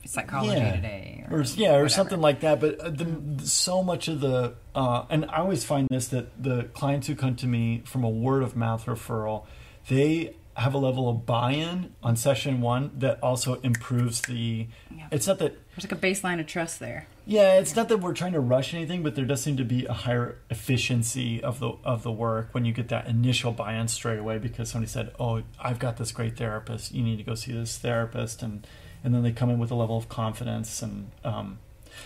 psychology 0.08 0.54
today, 0.54 1.26
or, 1.30 1.42
yeah, 1.42 1.68
or 1.68 1.72
whatever. 1.72 1.88
something 1.88 2.20
like 2.20 2.40
that. 2.40 2.60
But 2.60 2.80
uh, 2.80 2.90
the, 2.90 3.46
so 3.46 3.82
much 3.82 4.08
of 4.08 4.20
the, 4.20 4.54
uh, 4.74 5.04
and 5.10 5.26
I 5.26 5.38
always 5.38 5.64
find 5.64 5.88
this 5.88 6.08
that 6.08 6.42
the 6.42 6.64
clients 6.72 7.06
who 7.06 7.14
come 7.14 7.36
to 7.36 7.46
me 7.46 7.82
from 7.84 8.04
a 8.04 8.10
word 8.10 8.42
of 8.42 8.56
mouth 8.56 8.86
referral, 8.86 9.46
they 9.88 10.34
have 10.54 10.74
a 10.74 10.78
level 10.78 11.08
of 11.08 11.24
buy-in 11.24 11.94
on 12.02 12.16
session 12.16 12.60
one 12.60 12.90
that 12.98 13.22
also 13.22 13.60
improves 13.60 14.22
the. 14.22 14.66
Yeah. 14.94 15.06
It's 15.12 15.26
not 15.26 15.38
that. 15.38 15.56
There's 15.76 15.90
like 15.90 15.92
a 15.92 16.06
baseline 16.06 16.40
of 16.40 16.46
trust 16.46 16.80
there. 16.80 17.06
Yeah, 17.26 17.58
it's 17.58 17.76
not 17.76 17.90
that 17.90 17.98
we're 17.98 18.14
trying 18.14 18.32
to 18.32 18.40
rush 18.40 18.72
anything, 18.72 19.02
but 19.02 19.14
there 19.14 19.26
does 19.26 19.42
seem 19.42 19.58
to 19.58 19.64
be 19.64 19.84
a 19.84 19.92
higher 19.92 20.38
efficiency 20.48 21.42
of 21.42 21.60
the 21.60 21.74
of 21.84 22.02
the 22.02 22.10
work 22.10 22.48
when 22.52 22.64
you 22.64 22.72
get 22.72 22.88
that 22.88 23.06
initial 23.06 23.52
buy-in 23.52 23.88
straight 23.88 24.18
away 24.18 24.38
because 24.38 24.70
somebody 24.70 24.90
said, 24.90 25.12
"Oh, 25.20 25.42
I've 25.60 25.78
got 25.78 25.98
this 25.98 26.10
great 26.10 26.38
therapist. 26.38 26.92
You 26.92 27.02
need 27.02 27.18
to 27.18 27.24
go 27.24 27.34
see 27.34 27.52
this 27.52 27.76
therapist," 27.76 28.42
and 28.42 28.66
and 29.08 29.14
then 29.14 29.22
they 29.22 29.32
come 29.32 29.48
in 29.48 29.58
with 29.58 29.70
a 29.70 29.74
level 29.74 29.96
of 29.96 30.06
confidence 30.10 30.82
and 30.82 31.10
um, 31.24 31.58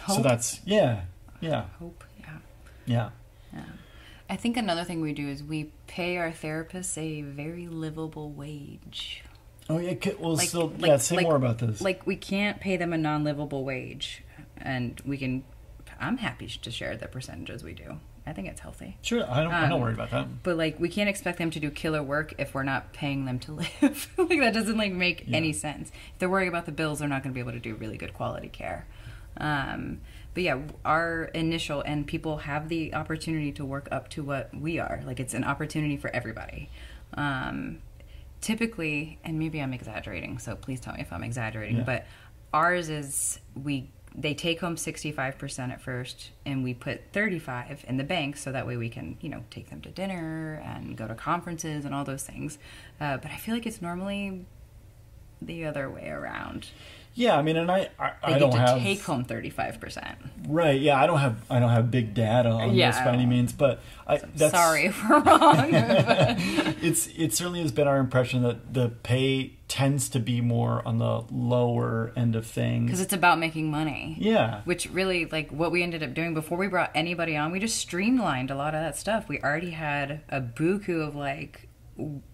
so 0.06 0.22
that's 0.22 0.60
yeah, 0.64 1.00
yeah, 1.40 1.64
Hope, 1.80 2.04
yeah. 2.20 2.36
yeah. 2.86 3.10
Yeah. 3.52 3.64
I 4.30 4.36
think 4.36 4.56
another 4.56 4.84
thing 4.84 5.00
we 5.00 5.12
do 5.12 5.28
is 5.28 5.42
we 5.42 5.72
pay 5.88 6.16
our 6.16 6.30
therapists 6.30 6.96
a 6.96 7.22
very 7.22 7.66
livable 7.66 8.30
wage. 8.30 9.24
Oh 9.68 9.78
yeah, 9.78 9.94
well, 10.20 10.36
Like- 10.36 10.48
still, 10.48 10.68
like- 10.78 10.86
yeah. 10.90 10.96
Say 10.98 11.16
like- 11.16 11.24
more 11.24 11.34
about 11.34 11.58
this. 11.58 11.80
Like 11.80 12.06
we 12.06 12.14
can't 12.14 12.60
pay 12.60 12.76
them 12.76 12.92
a 12.92 12.98
non-livable 12.98 13.64
wage, 13.64 14.22
and 14.56 15.02
we 15.04 15.18
can. 15.18 15.42
I'm 15.98 16.18
happy 16.18 16.46
to 16.46 16.70
share 16.70 16.96
the 16.96 17.08
percentages 17.08 17.64
we 17.64 17.72
do. 17.74 17.98
I 18.26 18.32
think 18.32 18.46
it's 18.48 18.60
healthy. 18.60 18.96
Sure, 19.02 19.28
I 19.28 19.42
don't. 19.42 19.52
I'm 19.52 19.68
not 19.68 19.72
Um, 19.76 19.80
worried 19.80 19.94
about 19.94 20.10
that. 20.12 20.42
But 20.44 20.56
like, 20.56 20.78
we 20.78 20.88
can't 20.88 21.08
expect 21.08 21.38
them 21.38 21.50
to 21.50 21.58
do 21.60 21.70
killer 21.70 22.02
work 22.02 22.34
if 22.38 22.54
we're 22.54 22.62
not 22.62 22.92
paying 22.92 23.24
them 23.24 23.38
to 23.40 23.52
live. 23.80 24.08
like 24.16 24.38
that 24.40 24.54
doesn't 24.54 24.76
like 24.76 24.92
make 24.92 25.24
Yeah. 25.26 25.36
any 25.38 25.52
sense. 25.52 25.90
If 26.12 26.18
they're 26.20 26.30
worrying 26.30 26.48
about 26.48 26.66
the 26.66 26.72
bills, 26.72 27.00
they're 27.00 27.08
not 27.08 27.22
going 27.24 27.32
to 27.32 27.34
be 27.34 27.40
able 27.40 27.52
to 27.52 27.58
do 27.60 27.74
really 27.74 27.96
good 27.96 28.14
quality 28.14 28.48
care. 28.48 28.86
Um, 29.38 30.00
but 30.34 30.42
yeah, 30.44 30.58
our 30.84 31.24
initial 31.34 31.80
and 31.82 32.06
people 32.06 32.38
have 32.38 32.68
the 32.68 32.94
opportunity 32.94 33.50
to 33.52 33.64
work 33.64 33.88
up 33.90 34.08
to 34.10 34.22
what 34.22 34.54
we 34.54 34.78
are. 34.78 35.02
Like 35.04 35.18
it's 35.20 35.34
an 35.34 35.42
opportunity 35.44 35.96
for 35.96 36.08
everybody. 36.14 36.70
Um, 37.14 37.78
typically, 38.40 39.18
and 39.24 39.38
maybe 39.38 39.60
I'm 39.60 39.72
exaggerating, 39.72 40.38
so 40.38 40.54
please 40.56 40.80
tell 40.80 40.94
me 40.94 41.00
if 41.00 41.12
I'm 41.12 41.22
exaggerating. 41.24 41.78
Yeah. 41.78 41.82
But 41.84 42.06
ours 42.52 42.88
is 42.88 43.40
we 43.60 43.90
they 44.14 44.34
take 44.34 44.60
home 44.60 44.76
65% 44.76 45.72
at 45.72 45.80
first 45.80 46.30
and 46.44 46.62
we 46.62 46.74
put 46.74 47.00
35 47.12 47.84
in 47.88 47.96
the 47.96 48.04
bank 48.04 48.36
so 48.36 48.52
that 48.52 48.66
way 48.66 48.76
we 48.76 48.88
can 48.88 49.16
you 49.20 49.28
know 49.28 49.44
take 49.50 49.70
them 49.70 49.80
to 49.80 49.88
dinner 49.90 50.62
and 50.64 50.96
go 50.96 51.08
to 51.08 51.14
conferences 51.14 51.84
and 51.84 51.94
all 51.94 52.04
those 52.04 52.22
things. 52.22 52.58
Uh, 53.00 53.16
but 53.16 53.30
i 53.30 53.36
feel 53.36 53.54
like 53.54 53.66
it's 53.66 53.82
normally 53.82 54.44
the 55.40 55.64
other 55.64 55.90
way 55.90 56.08
around 56.08 56.68
Yeah, 57.14 57.36
I 57.36 57.42
mean, 57.42 57.56
and 57.56 57.70
I, 57.70 57.90
I, 57.98 58.10
they 58.10 58.16
I 58.22 58.30
get 58.32 58.38
don't 58.38 58.52
to 58.52 58.58
have 58.58 58.78
take 58.82 59.02
home 59.02 59.24
35% 59.24 60.16
right. 60.48 60.80
Yeah, 60.80 61.00
I 61.02 61.06
don't 61.06 61.18
have, 61.18 61.36
I 61.50 61.60
don't 61.60 61.70
have 61.70 61.90
big 61.90 62.14
data 62.14 62.48
on 62.48 62.74
Yeah, 62.74 62.90
this 62.90 63.00
by 63.00 63.12
any 63.12 63.26
means, 63.26 63.52
but 63.52 63.80
I, 64.06 64.18
that's 64.34 64.52
sorry 64.54 64.86
if 64.86 65.02
we're 65.08 65.20
wrong 65.20 65.68
it's 66.82 67.08
it 67.08 67.34
certainly 67.34 67.60
has 67.60 67.70
been 67.72 67.86
our 67.86 67.98
impression 67.98 68.42
that 68.42 68.72
the 68.72 68.88
pay 68.88 69.52
tends 69.68 70.08
to 70.10 70.20
be 70.20 70.40
more 70.40 70.86
on 70.86 70.98
the 70.98 71.24
lower 71.30 72.12
end 72.16 72.34
of 72.36 72.46
things. 72.46 72.86
Because 72.86 73.00
it's 73.00 73.12
about 73.12 73.38
making 73.38 73.70
money. 73.70 74.16
Yeah, 74.18 74.62
which 74.64 74.88
really 74.90 75.26
like 75.26 75.50
what 75.50 75.70
we 75.70 75.82
ended 75.82 76.02
up 76.02 76.14
doing 76.14 76.34
before 76.34 76.56
we 76.58 76.66
brought 76.68 76.90
anybody 76.94 77.36
on 77.36 77.52
we 77.52 77.58
just 77.60 77.76
streamlined 77.78 78.50
a 78.50 78.54
lot 78.54 78.74
of 78.74 78.80
that 78.80 78.96
stuff. 78.96 79.28
We 79.28 79.38
already 79.40 79.70
had 79.70 80.22
a 80.30 80.40
buku 80.40 81.06
of 81.06 81.14
like 81.14 81.68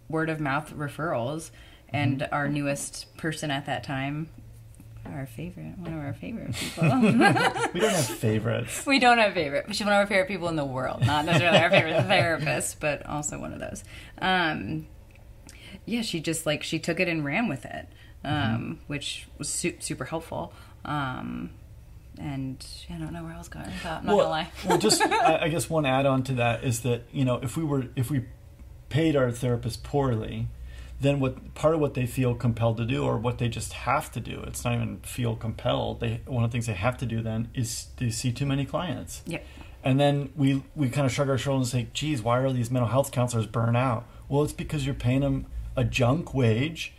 word 0.09 0.31
of 0.31 0.41
mouth 0.41 0.73
referrals 0.77 1.51
and 1.91 2.21
Mm-hmm. 2.21 2.35
our 2.35 2.49
newest 2.49 3.17
person 3.17 3.51
at 3.51 3.67
that 3.67 3.83
time 3.83 4.29
our 5.15 5.27
favorite 5.27 5.79
one 5.79 5.93
of 5.93 6.01
our 6.05 6.13
favorite 6.13 6.55
people 6.55 6.85
we 7.73 7.81
don't 7.81 7.91
have 7.95 8.05
favorites. 8.19 8.87
we 8.87 8.99
don't 8.99 9.19
have 9.19 9.33
favorite 9.35 9.67
she's 9.69 9.81
one 9.85 9.93
of 9.93 9.99
our 9.99 10.07
favorite 10.07 10.29
people 10.29 10.49
in 10.49 10.57
the 10.57 10.65
world 10.65 11.05
not 11.07 11.25
necessarily 11.25 11.59
our 11.59 11.71
favorite 11.71 12.03
therapist 12.07 12.79
but 12.81 13.05
also 13.07 13.39
one 13.39 13.53
of 13.53 13.61
those 13.61 13.85
um 14.21 14.87
yeah 15.87 16.03
she 16.03 16.21
just 16.21 16.47
like 16.47 16.63
she 16.63 16.79
took 16.79 17.01
it 17.01 17.09
and 17.09 17.25
ran 17.25 17.49
with 17.49 17.65
it 17.65 17.89
um 18.25 18.33
Mm-hmm. 18.33 18.73
which 18.89 19.29
was 19.39 19.49
su- 19.49 19.77
super 19.81 20.05
helpful 20.07 20.53
um 20.85 21.51
and 22.21 22.67
yeah, 22.89 22.97
I 22.97 22.99
don't 22.99 23.13
know 23.13 23.23
where 23.23 23.33
I 23.33 23.39
was 23.39 23.47
going 23.49 23.67
with 23.67 23.81
that. 23.85 24.05
Not 24.05 24.17
well, 24.17 24.25
gonna 24.27 24.31
lie. 24.31 24.51
well, 24.67 24.77
just 24.77 25.01
I, 25.01 25.43
I 25.43 25.49
guess 25.49 25.71
one 25.71 25.87
add-on 25.87 26.25
to 26.25 26.33
that 26.33 26.65
is 26.65 26.81
that 26.81 27.03
you 27.13 27.25
know 27.25 27.37
if 27.37 27.57
we 27.57 27.63
were 27.63 27.85
if 27.95 28.11
we 28.11 28.25
paid 28.89 29.15
our 29.15 29.31
therapist 29.31 29.85
poorly, 29.85 30.49
then 31.01 31.21
what 31.21 31.55
part 31.55 31.75
of 31.75 31.81
what 31.81 31.95
they 31.95 32.07
feel 32.07 32.35
compelled 32.35 32.77
to 32.77 32.85
do 32.85 33.05
or 33.05 33.17
what 33.17 33.39
they 33.39 33.49
just 33.49 33.73
have 33.73 34.11
to 34.11 34.21
do 34.21 34.43
it's 34.47 34.65
not 34.65 34.75
even 34.75 34.99
feel 35.01 35.37
compelled 35.37 36.01
they 36.01 36.21
one 36.27 36.45
of 36.45 36.51
the 36.51 36.55
things 36.55 36.67
they 36.67 36.73
have 36.73 36.97
to 36.97 37.07
do 37.07 37.23
then 37.23 37.49
is 37.55 37.89
they 37.97 38.11
see 38.11 38.33
too 38.33 38.47
many 38.47 38.65
clients. 38.65 39.23
Yeah 39.27 39.41
and 39.85 39.99
then 39.99 40.33
we 40.37 40.63
we 40.75 40.89
kind 40.89 41.07
of 41.07 41.13
shrug 41.13 41.29
our 41.29 41.39
shoulders 41.39 41.73
and 41.73 41.85
say 41.85 41.91
geez 41.93 42.23
why 42.23 42.39
are 42.39 42.53
these 42.53 42.71
mental 42.71 42.89
health 42.89 43.13
counselors 43.13 43.47
burn 43.47 43.77
out? 43.77 44.05
Well 44.29 44.43
it's 44.43 44.53
because 44.53 44.85
you're 44.85 44.95
paying 44.95 45.21
them 45.21 45.47
a 45.77 45.85
junk 45.85 46.35
wage 46.35 46.95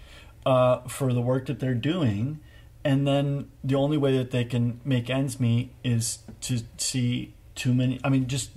uh, 0.46 0.80
for 0.88 1.14
the 1.14 1.22
work 1.22 1.48
that 1.48 1.60
they're 1.60 1.74
doing. 1.74 2.40
And 2.86 3.06
then 3.06 3.52
the 3.62 3.76
only 3.76 3.98
way 3.98 4.18
that 4.18 4.32
they 4.32 4.46
can 4.46 4.80
make 4.86 5.10
ends 5.10 5.40
meet 5.40 5.72
is 5.84 6.20
to 6.42 6.60
see 6.78 7.34
too 7.60 7.74
many 7.74 8.00
i 8.06 8.10
mean 8.10 8.26
just 8.26 8.52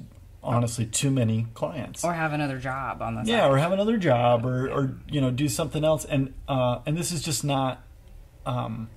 honestly 0.45 0.85
too 0.85 1.11
many 1.11 1.47
clients 1.55 2.05
Or 2.05 2.13
have 2.13 2.33
another 2.33 2.59
job 2.59 3.01
on 3.01 3.15
the 3.15 3.21
side. 3.23 3.29
yeah 3.29 3.41
side. 3.43 3.51
or 3.51 3.59
have 3.59 3.73
another 3.73 3.97
job 3.97 4.45
or 4.45 4.69
or 4.71 4.97
you 5.09 5.21
know 5.21 5.31
do 5.31 5.49
something 5.49 5.85
else 5.85 6.05
and 6.05 6.35
uh 6.49 6.81
and 6.85 6.97
this 6.97 7.13
is 7.13 7.23
just 7.23 7.45
not 7.45 7.83
um 8.45 8.89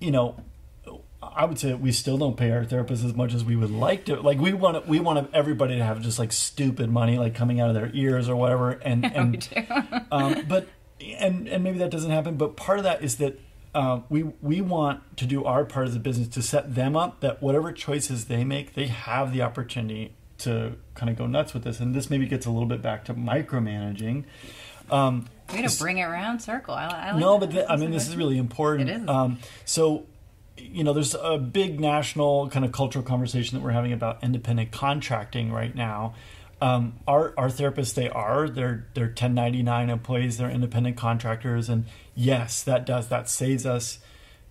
you 0.00 0.10
know 0.10 0.36
I 1.22 1.44
would 1.44 1.58
say 1.58 1.74
we 1.74 1.92
still 1.92 2.16
don't 2.16 2.36
pay 2.36 2.50
our 2.50 2.64
therapists 2.64 3.04
as 3.04 3.14
much 3.14 3.34
as 3.34 3.44
we 3.44 3.54
would 3.54 3.70
like 3.70 4.06
to. 4.06 4.18
Like 4.22 4.38
we 4.40 4.54
want 4.54 4.88
we 4.88 5.00
want 5.00 5.28
everybody 5.34 5.76
to 5.76 5.84
have 5.84 6.00
just 6.00 6.18
like 6.18 6.32
stupid 6.32 6.90
money 6.90 7.18
like 7.18 7.34
coming 7.34 7.60
out 7.60 7.68
of 7.68 7.74
their 7.74 7.90
ears 7.92 8.26
or 8.26 8.34
whatever. 8.36 8.70
And 8.70 9.02
Yeah, 9.04 9.10
and 9.20 9.30
we 9.32 9.36
do. 9.36 9.62
um, 10.12 10.46
but 10.48 10.66
and 11.18 11.46
and 11.46 11.62
maybe 11.62 11.78
that 11.78 11.90
doesn't 11.90 12.10
happen. 12.10 12.36
But 12.36 12.56
part 12.56 12.78
of 12.78 12.84
that 12.84 13.04
is 13.04 13.18
that 13.18 13.38
uh, 13.74 14.00
we 14.08 14.24
we 14.42 14.60
want 14.60 15.16
to 15.18 15.26
do 15.26 15.44
our 15.44 15.64
part 15.64 15.86
of 15.86 15.92
the 15.92 16.00
business 16.00 16.28
to 16.28 16.42
set 16.42 16.74
them 16.74 16.96
up 16.96 17.20
that 17.20 17.42
whatever 17.42 17.72
choices 17.72 18.26
they 18.26 18.44
make, 18.44 18.74
they 18.74 18.86
have 18.86 19.32
the 19.32 19.42
opportunity 19.42 20.14
to 20.38 20.76
kind 20.94 21.10
of 21.10 21.16
go 21.16 21.26
nuts 21.26 21.54
with 21.54 21.64
this. 21.64 21.80
And 21.80 21.94
this 21.94 22.10
maybe 22.10 22.26
gets 22.26 22.46
a 22.46 22.50
little 22.50 22.68
bit 22.68 22.82
back 22.82 23.04
to 23.06 23.14
micromanaging. 23.14 24.24
Um, 24.90 25.28
Way 25.52 25.62
to 25.62 25.78
bring 25.78 25.98
it 25.98 26.04
around 26.04 26.40
circle. 26.40 26.74
I, 26.74 26.86
I 26.86 27.10
like 27.12 27.20
no, 27.20 27.38
that. 27.38 27.46
but 27.46 27.54
th- 27.54 27.66
I 27.68 27.76
mean, 27.76 27.90
this 27.90 28.08
is 28.08 28.16
really 28.16 28.38
important. 28.38 28.88
It 28.88 29.02
is. 29.02 29.08
Um, 29.08 29.38
so, 29.64 30.06
you 30.56 30.84
know, 30.84 30.92
there's 30.92 31.14
a 31.14 31.38
big 31.38 31.80
national 31.80 32.48
kind 32.50 32.64
of 32.64 32.72
cultural 32.72 33.04
conversation 33.04 33.58
that 33.58 33.64
we're 33.64 33.72
having 33.72 33.92
about 33.92 34.22
independent 34.22 34.72
contracting 34.72 35.52
right 35.52 35.74
now. 35.74 36.14
Um, 36.62 37.00
our 37.06 37.32
our 37.38 37.48
therapists, 37.48 37.94
they 37.94 38.08
are. 38.08 38.48
They're 38.48 38.86
they're 38.94 39.06
1099 39.06 39.90
employees, 39.90 40.36
they're 40.36 40.50
independent 40.50 40.96
contractors, 40.96 41.68
and 41.68 41.86
yes, 42.14 42.62
that 42.62 42.84
does 42.84 43.08
that 43.08 43.28
saves 43.28 43.64
us 43.64 43.98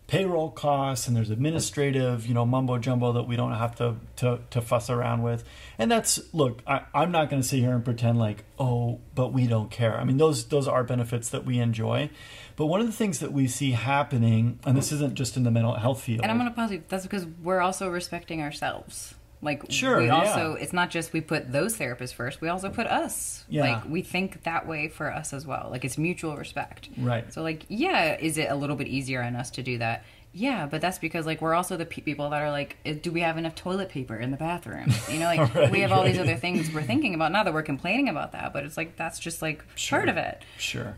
payroll 0.10 0.50
costs. 0.50 1.08
And 1.08 1.16
there's 1.16 1.30
administrative 1.30 2.26
you 2.26 2.34
know 2.34 2.46
mumbo 2.46 2.80
jumbo 2.80 3.14
that 3.14 3.24
we 3.24 3.36
don't 3.36 3.54
have 3.54 3.76
to 3.76 3.96
to, 4.18 4.40
to 4.50 4.62
fuss 4.62 4.90
around 4.90 5.22
with. 5.22 5.44
And 5.78 5.90
that's 5.90 6.20
look 6.34 6.62
I, 6.68 6.82
i'm 6.94 7.12
not 7.12 7.30
going 7.30 7.42
to 7.42 7.48
sit 7.48 7.60
here 7.60 7.72
and 7.72 7.86
pretend 7.86 8.18
like 8.18 8.44
oh 8.58 9.00
but 9.16 9.32
we 9.32 9.48
don't 9.48 9.70
care. 9.70 9.98
I 9.98 10.04
mean 10.04 10.18
those 10.18 10.46
those 10.48 10.68
are 10.68 10.84
benefits 10.84 11.30
that 11.30 11.46
we 11.46 11.60
enjoy. 11.60 12.10
But 12.56 12.66
one 12.66 12.82
of 12.82 12.88
the 12.88 12.94
things 12.94 13.20
that 13.20 13.32
we 13.32 13.48
see 13.48 13.72
happening 13.72 14.60
and 14.66 14.76
this 14.76 14.92
isn't 14.92 15.14
just 15.14 15.38
in 15.38 15.44
the 15.44 15.52
mental 15.52 15.76
health 15.76 16.02
field. 16.02 16.22
And 16.24 16.32
I'm 16.32 16.38
going 16.38 16.50
to 16.50 16.56
pause 16.56 16.72
you. 16.72 16.84
That's 16.90 17.04
because 17.04 17.26
we're 17.44 17.62
also 17.62 17.90
respecting 17.90 18.42
ourselves. 18.42 19.14
Like 19.42 19.64
Sure, 19.72 20.00
we 20.00 20.08
yeah. 20.08 20.16
also 20.16 20.54
it's 20.56 20.74
not 20.74 20.90
just 20.90 21.14
we 21.14 21.22
put 21.22 21.52
those 21.52 21.78
therapists 21.78 22.14
first, 22.14 22.42
we 22.42 22.50
also 22.50 22.70
put 22.70 22.88
us. 22.88 23.46
Yeah. 23.48 23.62
Like 23.76 23.86
we 23.90 24.02
think 24.02 24.44
that 24.44 24.68
way 24.68 24.90
for 24.90 25.12
us 25.14 25.32
as 25.34 25.46
well. 25.48 25.70
Like 25.72 25.86
it's 25.86 25.98
mutual 25.98 26.36
respect. 26.36 26.90
Right. 26.98 27.32
So 27.34 27.42
like 27.42 27.64
yeah, 27.70 28.18
is 28.18 28.38
it 28.38 28.52
a 28.52 28.56
little 28.56 28.76
bit 28.76 28.88
easier 28.88 29.22
on 29.24 29.36
us 29.36 29.50
to 29.52 29.64
do 29.64 29.78
that? 29.78 30.04
Yeah, 30.32 30.68
but 30.68 30.80
that's 30.82 31.00
because 31.00 31.26
like 31.26 31.42
we're 31.42 31.56
also 31.56 31.76
the 31.76 31.86
pe- 31.88 32.02
people 32.04 32.30
that 32.30 32.42
are 32.44 32.52
like, 32.52 32.78
do 33.02 33.12
we 33.12 33.22
have 33.22 33.38
enough 33.38 33.56
toilet 33.56 33.90
paper 33.90 34.16
in 34.16 34.30
the 34.30 34.38
bathroom? 34.38 34.92
You 35.10 35.20
know, 35.20 35.26
like 35.26 35.56
Right, 35.56 35.72
we 35.72 35.80
have 35.80 35.92
all 35.92 36.04
these 36.04 36.20
other 36.20 36.36
things 36.36 36.72
we're 36.72 36.84
thinking 36.84 37.16
about. 37.16 37.32
Not 37.32 37.46
that 37.46 37.54
we're 37.54 37.64
complaining 37.64 38.10
about 38.10 38.34
that, 38.34 38.54
but 38.54 38.64
it's 38.66 38.78
like 38.78 38.96
that's 38.96 39.18
just 39.20 39.42
like 39.42 39.64
Sure. 39.76 40.00
part 40.00 40.10
of 40.10 40.18
it. 40.18 40.44
Sure. 40.58 40.98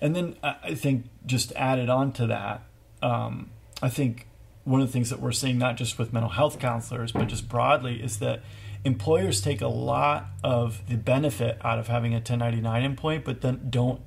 And 0.00 0.16
then 0.16 0.36
I 0.42 0.56
I 0.64 0.74
think 0.74 1.04
just 1.26 1.52
added 1.52 1.88
on 1.88 2.12
to 2.14 2.26
that, 2.28 2.62
um, 3.02 3.50
I 3.82 3.90
think 3.90 4.26
one 4.64 4.80
of 4.80 4.86
the 4.86 4.92
things 4.92 5.10
that 5.10 5.20
we're 5.20 5.32
seeing, 5.32 5.58
not 5.58 5.76
just 5.76 5.98
with 5.98 6.12
mental 6.12 6.30
health 6.30 6.58
counselors, 6.58 7.12
but 7.12 7.28
just 7.28 7.48
broadly, 7.48 8.02
is 8.02 8.18
that 8.18 8.42
employers 8.84 9.40
take 9.40 9.60
a 9.60 9.68
lot 9.68 10.26
of 10.42 10.86
the 10.88 10.96
benefit 10.96 11.58
out 11.62 11.78
of 11.78 11.88
having 11.88 12.12
a 12.12 12.16
1099 12.16 12.82
employee, 12.82 13.18
but 13.18 13.40
then 13.40 13.66
don't 13.70 14.00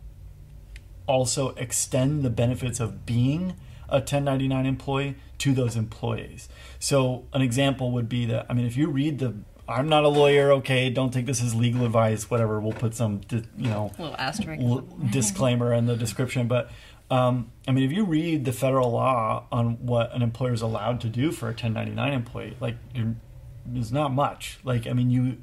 also 1.07 1.49
extend 1.55 2.23
the 2.23 2.29
benefits 2.29 2.79
of 2.79 3.05
being 3.05 3.55
a 3.89 3.97
1099 3.97 4.65
employee 4.65 5.15
to 5.37 5.53
those 5.53 5.75
employees. 5.75 6.49
So, 6.79 7.25
an 7.33 7.41
example 7.41 7.91
would 7.91 8.09
be 8.09 8.25
that, 8.25 8.45
I 8.49 8.53
mean, 8.53 8.65
if 8.65 8.75
you 8.75 8.89
read 8.89 9.19
the 9.19 9.35
I'm 9.69 9.89
not 9.89 10.05
a 10.05 10.07
lawyer, 10.07 10.53
okay, 10.53 10.89
don't 10.89 11.11
take 11.11 11.25
this 11.25 11.43
as 11.43 11.53
legal 11.53 11.85
advice, 11.85 12.29
whatever, 12.29 12.59
we'll 12.61 12.71
put 12.71 12.95
some, 12.95 13.21
you 13.29 13.43
know, 13.57 13.91
little 13.99 14.15
asterisk. 14.17 14.61
l- 14.61 14.87
disclaimer 15.11 15.73
in 15.73 15.87
the 15.87 15.97
description. 15.97 16.47
But 16.47 16.71
um, 17.09 17.51
I 17.67 17.71
mean, 17.71 17.83
if 17.83 17.91
you 17.91 18.03
read 18.03 18.45
the 18.45 18.51
federal 18.51 18.91
law 18.91 19.45
on 19.51 19.85
what 19.85 20.13
an 20.13 20.21
employer 20.21 20.53
is 20.53 20.61
allowed 20.61 21.01
to 21.01 21.09
do 21.09 21.31
for 21.31 21.45
a 21.45 21.51
1099 21.51 22.13
employee, 22.13 22.57
like 22.59 22.75
there's 23.65 23.91
not 23.91 24.13
much. 24.13 24.59
Like 24.63 24.87
I 24.87 24.93
mean, 24.93 25.09
you 25.09 25.37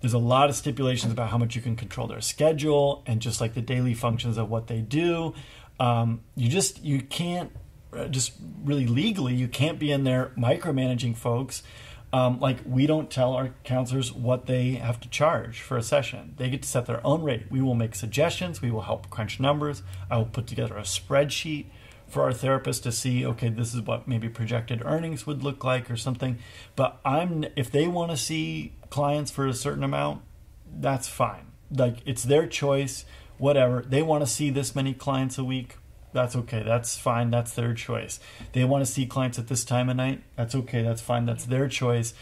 there's 0.00 0.14
a 0.14 0.18
lot 0.18 0.50
of 0.50 0.56
stipulations 0.56 1.12
about 1.12 1.30
how 1.30 1.38
much 1.38 1.54
you 1.54 1.62
can 1.62 1.76
control 1.76 2.06
their 2.06 2.20
schedule 2.20 3.02
and 3.06 3.20
just 3.20 3.40
like 3.40 3.54
the 3.54 3.62
daily 3.62 3.94
functions 3.94 4.36
of 4.36 4.50
what 4.50 4.66
they 4.66 4.80
do. 4.80 5.34
Um, 5.78 6.22
you 6.34 6.48
just 6.48 6.82
you 6.82 7.00
can't 7.02 7.52
uh, 7.92 8.06
just 8.06 8.32
really 8.64 8.86
legally 8.86 9.34
you 9.34 9.48
can't 9.48 9.78
be 9.78 9.92
in 9.92 10.04
there 10.04 10.32
micromanaging 10.36 11.16
folks. 11.16 11.62
Um, 12.16 12.40
like 12.40 12.60
we 12.64 12.86
don't 12.86 13.10
tell 13.10 13.34
our 13.34 13.50
counselors 13.62 14.10
what 14.10 14.46
they 14.46 14.76
have 14.76 14.98
to 15.00 15.08
charge 15.10 15.60
for 15.60 15.76
a 15.76 15.82
session. 15.82 16.32
They 16.38 16.48
get 16.48 16.62
to 16.62 16.68
set 16.68 16.86
their 16.86 17.06
own 17.06 17.22
rate. 17.22 17.44
We 17.50 17.60
will 17.60 17.74
make 17.74 17.94
suggestions. 17.94 18.62
We 18.62 18.70
will 18.70 18.82
help 18.82 19.10
crunch 19.10 19.38
numbers. 19.38 19.82
I 20.10 20.16
will 20.16 20.24
put 20.24 20.46
together 20.46 20.78
a 20.78 20.82
spreadsheet 20.82 21.66
for 22.08 22.22
our 22.22 22.32
therapist 22.32 22.84
to 22.84 22.92
see. 22.92 23.26
Okay, 23.26 23.50
this 23.50 23.74
is 23.74 23.82
what 23.82 24.08
maybe 24.08 24.30
projected 24.30 24.80
earnings 24.82 25.26
would 25.26 25.42
look 25.42 25.62
like 25.62 25.90
or 25.90 25.96
something. 25.98 26.38
But 26.74 26.98
I'm 27.04 27.44
if 27.54 27.70
they 27.70 27.86
want 27.86 28.12
to 28.12 28.16
see 28.16 28.72
clients 28.88 29.30
for 29.30 29.46
a 29.46 29.52
certain 29.52 29.84
amount, 29.84 30.22
that's 30.74 31.08
fine. 31.08 31.48
Like 31.70 31.98
it's 32.06 32.22
their 32.22 32.46
choice. 32.46 33.04
Whatever 33.36 33.82
they 33.82 34.00
want 34.00 34.24
to 34.24 34.26
see 34.26 34.48
this 34.48 34.74
many 34.74 34.94
clients 34.94 35.36
a 35.36 35.44
week, 35.44 35.76
that's 36.16 36.34
okay. 36.34 36.62
That's 36.64 36.96
fine. 36.96 37.30
That's 37.30 37.52
their 37.52 37.74
choice. 37.74 38.18
They 38.52 38.64
want 38.64 38.84
to 38.84 38.90
see 38.90 39.06
clients 39.06 39.38
at 39.38 39.48
this 39.48 39.64
time 39.64 39.88
of 39.88 39.96
night. 39.96 40.22
That's 40.34 40.54
okay. 40.54 40.82
That's 40.82 41.02
fine. 41.02 41.26
That's 41.26 41.44
their 41.44 41.68
choice. 41.68 42.14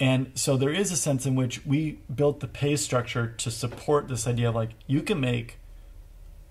And 0.00 0.32
so 0.34 0.56
there 0.56 0.70
is 0.70 0.90
a 0.90 0.96
sense 0.96 1.26
in 1.26 1.34
which 1.34 1.64
we 1.66 1.98
built 2.12 2.40
the 2.40 2.48
pay 2.48 2.76
structure 2.76 3.28
to 3.28 3.50
support 3.50 4.08
this 4.08 4.26
idea 4.26 4.48
of 4.48 4.54
like 4.54 4.70
you 4.86 5.02
can 5.02 5.20
make 5.20 5.58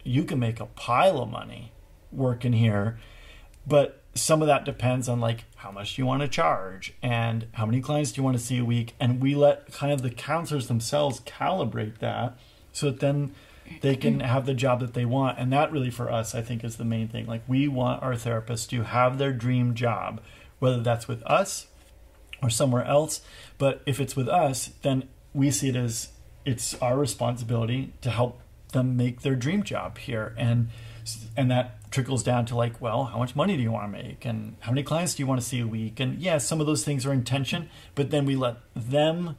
you 0.03 0.23
can 0.23 0.39
make 0.39 0.59
a 0.59 0.65
pile 0.67 1.19
of 1.19 1.29
money 1.29 1.71
working 2.11 2.53
here, 2.53 2.99
but 3.67 4.01
some 4.13 4.41
of 4.41 4.47
that 4.47 4.63
depends 4.63 5.09
on 5.09 5.19
like 5.19 5.45
how 5.55 5.71
much 5.71 5.95
do 5.95 6.01
you 6.01 6.05
want 6.05 6.21
to 6.21 6.27
charge 6.27 6.93
and 7.01 7.47
how 7.53 7.65
many 7.65 7.81
clients 7.81 8.11
do 8.11 8.19
you 8.19 8.23
want 8.23 8.37
to 8.37 8.43
see 8.43 8.57
a 8.57 8.65
week 8.65 8.93
and 8.99 9.21
we 9.21 9.35
let 9.35 9.71
kind 9.71 9.93
of 9.93 10.01
the 10.01 10.09
counselors 10.09 10.67
themselves 10.67 11.21
calibrate 11.21 11.99
that 11.99 12.37
so 12.73 12.87
that 12.87 12.99
then 12.99 13.33
they 13.81 13.95
can 13.95 14.19
have 14.19 14.45
the 14.45 14.53
job 14.53 14.79
that 14.81 14.93
they 14.93 15.05
want. 15.05 15.39
And 15.39 15.51
that 15.53 15.71
really 15.71 15.89
for 15.89 16.11
us 16.11 16.35
i 16.35 16.41
think 16.41 16.63
is 16.63 16.77
the 16.77 16.85
main 16.85 17.07
thing. 17.07 17.25
Like 17.25 17.43
we 17.47 17.67
want 17.67 18.03
our 18.03 18.13
therapists 18.13 18.67
to 18.69 18.83
have 18.83 19.17
their 19.17 19.33
dream 19.33 19.73
job 19.73 20.21
whether 20.59 20.81
that's 20.81 21.07
with 21.07 21.23
us 21.23 21.67
or 22.43 22.49
somewhere 22.49 22.83
else. 22.83 23.21
But 23.57 23.81
if 23.85 23.99
it's 23.99 24.15
with 24.15 24.27
us 24.27 24.71
then 24.81 25.09
we 25.33 25.51
see 25.51 25.69
it 25.69 25.75
as 25.75 26.09
it's 26.45 26.73
our 26.75 26.97
responsibility 26.97 27.93
to 28.01 28.09
help 28.09 28.41
them 28.73 28.97
make 28.97 29.21
their 29.21 29.35
dream 29.35 29.63
job 29.63 29.97
here. 29.97 30.35
And 30.37 30.69
and 31.35 31.49
that 31.49 31.91
trickles 31.91 32.23
down 32.23 32.45
to 32.45 32.55
like 32.55 32.79
well 32.79 33.05
how 33.05 33.17
much 33.17 33.35
money 33.35 33.57
do 33.57 33.63
you 33.63 33.71
want 33.71 33.91
to 33.91 34.03
make? 34.03 34.25
And 34.25 34.55
how 34.61 34.71
many 34.71 34.83
clients 34.83 35.15
do 35.15 35.23
you 35.23 35.27
want 35.27 35.41
to 35.41 35.47
see 35.47 35.59
a 35.59 35.67
week? 35.67 35.99
And 35.99 36.19
yeah 36.19 36.37
some 36.37 36.59
of 36.59 36.67
those 36.67 36.83
things 36.83 37.05
are 37.05 37.13
in 37.13 37.23
tension 37.23 37.69
but 37.95 38.11
then 38.11 38.25
we 38.25 38.35
let 38.35 38.57
them 38.75 39.37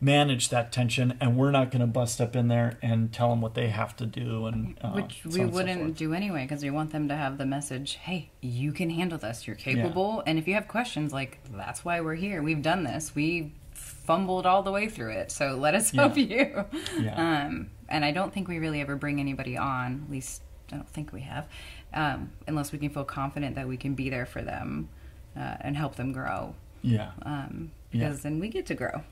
manage 0.00 0.48
that 0.50 0.70
tension 0.70 1.16
and 1.20 1.36
we're 1.36 1.50
not 1.50 1.70
going 1.72 1.80
to 1.80 1.86
bust 1.86 2.20
up 2.20 2.36
in 2.36 2.46
there 2.48 2.78
and 2.82 3.12
tell 3.12 3.30
them 3.30 3.40
what 3.40 3.54
they 3.54 3.68
have 3.68 3.96
to 3.96 4.06
do 4.06 4.46
and 4.46 4.78
uh, 4.80 4.90
which 4.92 5.22
we 5.24 5.32
so 5.32 5.46
wouldn't 5.48 5.80
forth. 5.80 5.96
do 5.96 6.14
anyway 6.14 6.42
because 6.42 6.62
we 6.62 6.70
want 6.70 6.92
them 6.92 7.08
to 7.08 7.16
have 7.16 7.36
the 7.36 7.44
message 7.44 7.94
hey 8.02 8.30
you 8.40 8.70
can 8.70 8.90
handle 8.90 9.18
this 9.18 9.44
you're 9.46 9.56
capable 9.56 10.22
and 10.24 10.38
if 10.38 10.46
you 10.46 10.54
have 10.54 10.68
questions 10.68 11.12
like 11.12 11.38
that's 11.52 11.84
why 11.84 12.00
we're 12.00 12.14
here 12.14 12.42
we've 12.44 12.62
done 12.62 12.84
this 12.84 13.12
we 13.16 13.52
fumbled 13.72 14.46
all 14.46 14.62
the 14.62 14.70
way 14.70 14.88
through 14.88 15.10
it 15.10 15.32
so 15.32 15.56
let 15.56 15.74
us 15.74 15.90
help 15.90 16.16
you 16.16 16.64
Yeah. 17.00 17.44
um, 17.46 17.68
and 17.88 18.04
i 18.04 18.12
don't 18.12 18.32
think 18.32 18.46
we 18.46 18.58
really 18.58 18.80
ever 18.80 18.94
bring 18.94 19.18
anybody 19.18 19.56
on 19.56 20.02
at 20.06 20.10
least 20.12 20.42
i 20.72 20.76
don't 20.76 20.88
think 20.88 21.12
we 21.12 21.22
have 21.22 21.48
um, 21.92 22.30
unless 22.46 22.70
we 22.70 22.78
can 22.78 22.90
feel 22.90 23.04
confident 23.04 23.56
that 23.56 23.66
we 23.66 23.76
can 23.76 23.94
be 23.94 24.10
there 24.10 24.26
for 24.26 24.42
them 24.42 24.88
uh, 25.36 25.56
and 25.60 25.76
help 25.76 25.96
them 25.96 26.12
grow 26.12 26.54
yeah 26.82 27.10
um, 27.22 27.72
Yeah. 27.90 28.08
because 28.08 28.22
then 28.22 28.38
we 28.38 28.48
get 28.48 28.66
to 28.66 28.74
grow. 28.74 29.02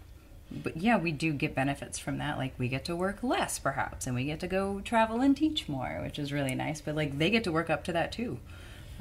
But 0.50 0.76
yeah, 0.76 0.96
we 0.96 1.10
do 1.12 1.32
get 1.32 1.54
benefits 1.54 1.98
from 1.98 2.18
that. 2.18 2.38
Like 2.38 2.54
we 2.58 2.68
get 2.68 2.84
to 2.86 2.94
work 2.96 3.22
less, 3.22 3.58
perhaps, 3.58 4.06
and 4.06 4.14
we 4.14 4.24
get 4.24 4.40
to 4.40 4.46
go 4.46 4.80
travel 4.80 5.20
and 5.20 5.36
teach 5.36 5.68
more, 5.68 6.00
which 6.02 6.18
is 6.18 6.32
really 6.32 6.54
nice. 6.54 6.80
But 6.80 6.94
like 6.94 7.18
they 7.18 7.30
get 7.30 7.44
to 7.44 7.52
work 7.52 7.68
up 7.70 7.84
to 7.84 7.92
that 7.92 8.12
too. 8.12 8.38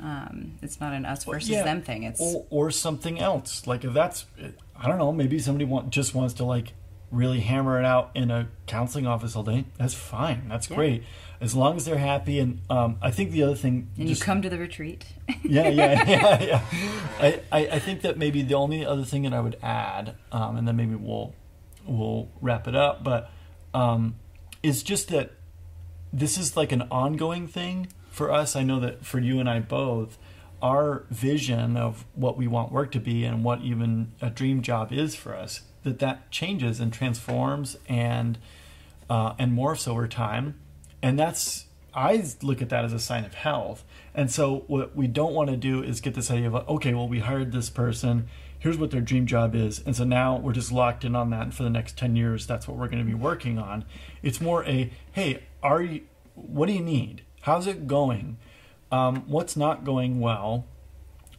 Um, 0.02 0.54
it's 0.62 0.82
not 0.82 0.94
an 0.94 1.06
us 1.06 1.24
versus 1.24 1.50
Yeah. 1.50 1.64
them 1.64 1.82
thing. 1.82 2.04
It's 2.04 2.20
or, 2.20 2.46
or 2.50 2.72
something 2.72 3.20
else 3.20 3.66
like 3.66 3.86
if 3.86 3.94
that's 3.94 4.26
i 4.78 4.90
don't 4.90 4.98
know 4.98 5.14
maybe 5.14 5.40
somebody 5.40 5.64
want, 5.64 5.90
just 5.90 6.14
wants 6.14 6.34
to 6.34 6.44
like 6.44 6.74
really 7.16 7.40
hammer 7.40 7.80
it 7.80 7.86
out 7.86 8.12
in 8.16 8.30
a 8.32 8.48
counseling 8.68 9.08
office 9.08 9.36
all 9.36 9.44
day 9.44 9.66
that's 9.78 9.94
fine 9.94 10.48
that's 10.50 10.70
Yeah. 10.70 10.76
great 10.76 11.04
as 11.42 11.56
long 11.56 11.76
as 11.78 11.86
they're 11.86 11.98
happy 11.98 12.40
and 12.40 12.60
um, 12.70 12.98
i 13.02 13.12
think 13.12 13.32
the 13.32 13.44
other 13.44 13.56
thing 13.56 13.88
and 13.98 14.08
just- 14.08 14.22
you 14.22 14.26
come 14.26 14.42
to 14.42 14.50
the 14.50 14.58
retreat. 14.58 15.06
yeah, 15.44 15.68
yeah, 15.70 16.04
yeah, 16.08 16.44
yeah. 16.44 16.62
I, 17.20 17.40
I, 17.52 17.60
I 17.76 17.80
think 17.80 18.02
that 18.02 18.18
maybe 18.18 18.42
the 18.42 18.54
only 18.56 18.86
other 18.86 19.04
thing 19.04 19.24
that 19.24 19.34
I 19.34 19.40
would 19.42 19.58
add, 19.64 20.16
um, 20.32 20.56
and 20.58 20.68
then 20.68 20.76
maybe 20.76 20.96
we'll 20.96 21.34
we'll 21.88 22.30
wrap 22.42 22.68
it 22.68 22.76
up, 22.76 23.04
but 23.04 23.32
um, 23.74 24.16
is 24.64 24.84
just 24.84 25.08
that 25.10 25.32
this 26.14 26.38
is 26.38 26.56
like 26.56 26.72
an 26.72 26.84
ongoing 26.92 27.48
thing 27.48 27.88
for 28.12 28.32
us. 28.32 28.56
I 28.56 28.64
know 28.64 28.80
that 28.82 29.04
for 29.06 29.20
you 29.20 29.40
and 29.40 29.50
I 29.50 29.60
both, 29.60 30.18
our 30.62 31.06
vision 31.10 31.76
of 31.76 32.06
what 32.16 32.38
we 32.38 32.48
want 32.48 32.72
work 32.72 32.92
to 32.94 33.00
be 33.00 33.24
and 33.26 33.44
what 33.44 33.62
even 33.62 34.12
a 34.22 34.30
dream 34.30 34.62
job 34.62 34.92
is 34.94 35.16
for 35.16 35.36
us, 35.36 35.62
that 35.86 36.00
that 36.00 36.30
changes 36.32 36.80
and 36.82 36.92
transforms 36.92 37.78
and 37.88 38.38
uh, 39.10 39.36
and 39.40 39.58
morphs 39.58 39.88
over 39.88 40.08
time, 40.08 40.60
and 41.02 41.18
that's 41.18 41.68
I 41.94 42.26
look 42.42 42.62
at 42.62 42.70
that 42.70 42.84
as 42.84 42.92
a 42.92 43.00
sign 43.00 43.24
of 43.24 43.36
health. 43.36 43.86
And 44.14 44.30
so 44.30 44.66
what 44.68 44.96
we 44.96 45.08
don't 45.08 45.34
want 45.34 45.50
to 45.52 45.56
do 45.56 45.82
is 45.82 46.02
get 46.02 46.16
this 46.16 46.30
idea 46.30 46.48
of 46.48 46.68
okay, 46.68 46.94
well 46.94 47.08
we 47.08 47.20
hired 47.20 47.52
this 47.52 47.70
person, 47.70 48.28
here's 48.60 48.78
what 48.78 48.92
their 48.92 49.02
dream 49.02 49.28
job 49.28 49.56
is, 49.56 49.82
and 49.86 49.96
so 49.96 50.04
now 50.04 50.38
we're 50.38 50.54
just 50.54 50.72
locked 50.72 51.06
in 51.06 51.16
on 51.16 51.30
that, 51.30 51.44
and 51.44 51.54
for 51.54 51.64
the 51.64 51.70
next 51.70 51.98
ten 51.98 52.16
years, 52.16 52.46
that's 52.46 52.68
what 52.68 52.78
we're 52.78 52.88
going 52.88 53.00
to 53.00 53.06
be 53.06 53.14
working 53.14 53.58
on. 53.60 53.86
It's 54.24 54.42
more 54.42 54.66
a 54.66 54.92
hey, 55.14 55.44
are 55.64 55.82
you? 55.82 56.02
What 56.34 56.66
do 56.66 56.74
you 56.74 56.82
need? 56.82 57.22
How's 57.42 57.68
it 57.68 57.88
going? 57.88 58.38
Um, 58.92 59.24
what's 59.28 59.56
not 59.56 59.86
going 59.86 60.20
well? 60.20 60.66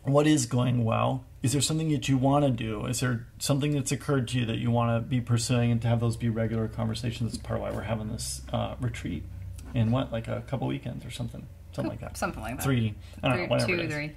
What 0.06 0.26
is 0.26 0.46
going 0.46 0.84
well? 0.84 1.24
Is 1.42 1.52
there 1.52 1.60
something 1.60 1.90
that 1.90 2.08
you 2.08 2.16
want 2.16 2.44
to 2.44 2.50
do? 2.50 2.86
Is 2.86 3.00
there 3.00 3.26
something 3.38 3.72
that's 3.72 3.92
occurred 3.92 4.28
to 4.28 4.38
you 4.40 4.46
that 4.46 4.58
you 4.58 4.70
want 4.70 4.96
to 5.02 5.08
be 5.08 5.20
pursuing 5.20 5.70
and 5.70 5.80
to 5.82 5.88
have 5.88 6.00
those 6.00 6.16
be 6.16 6.28
regular 6.28 6.68
conversations? 6.68 7.32
That's 7.32 7.42
part 7.46 7.58
of 7.58 7.62
why 7.62 7.70
we're 7.72 7.82
having 7.82 8.10
this 8.10 8.42
uh, 8.52 8.74
retreat 8.80 9.22
in 9.74 9.90
what, 9.90 10.12
like 10.12 10.28
a 10.28 10.42
couple 10.48 10.66
weekends 10.66 11.04
or 11.04 11.10
something, 11.10 11.46
something 11.72 11.90
like 11.90 12.00
that. 12.00 12.16
Something 12.16 12.42
like 12.42 12.56
that. 12.56 12.62
Three, 12.64 12.94
I 13.22 13.28
don't 13.28 13.36
Three- 13.36 13.42
know, 13.46 13.50
whatever 13.50 13.76
two, 13.76 13.88
three. 13.90 14.12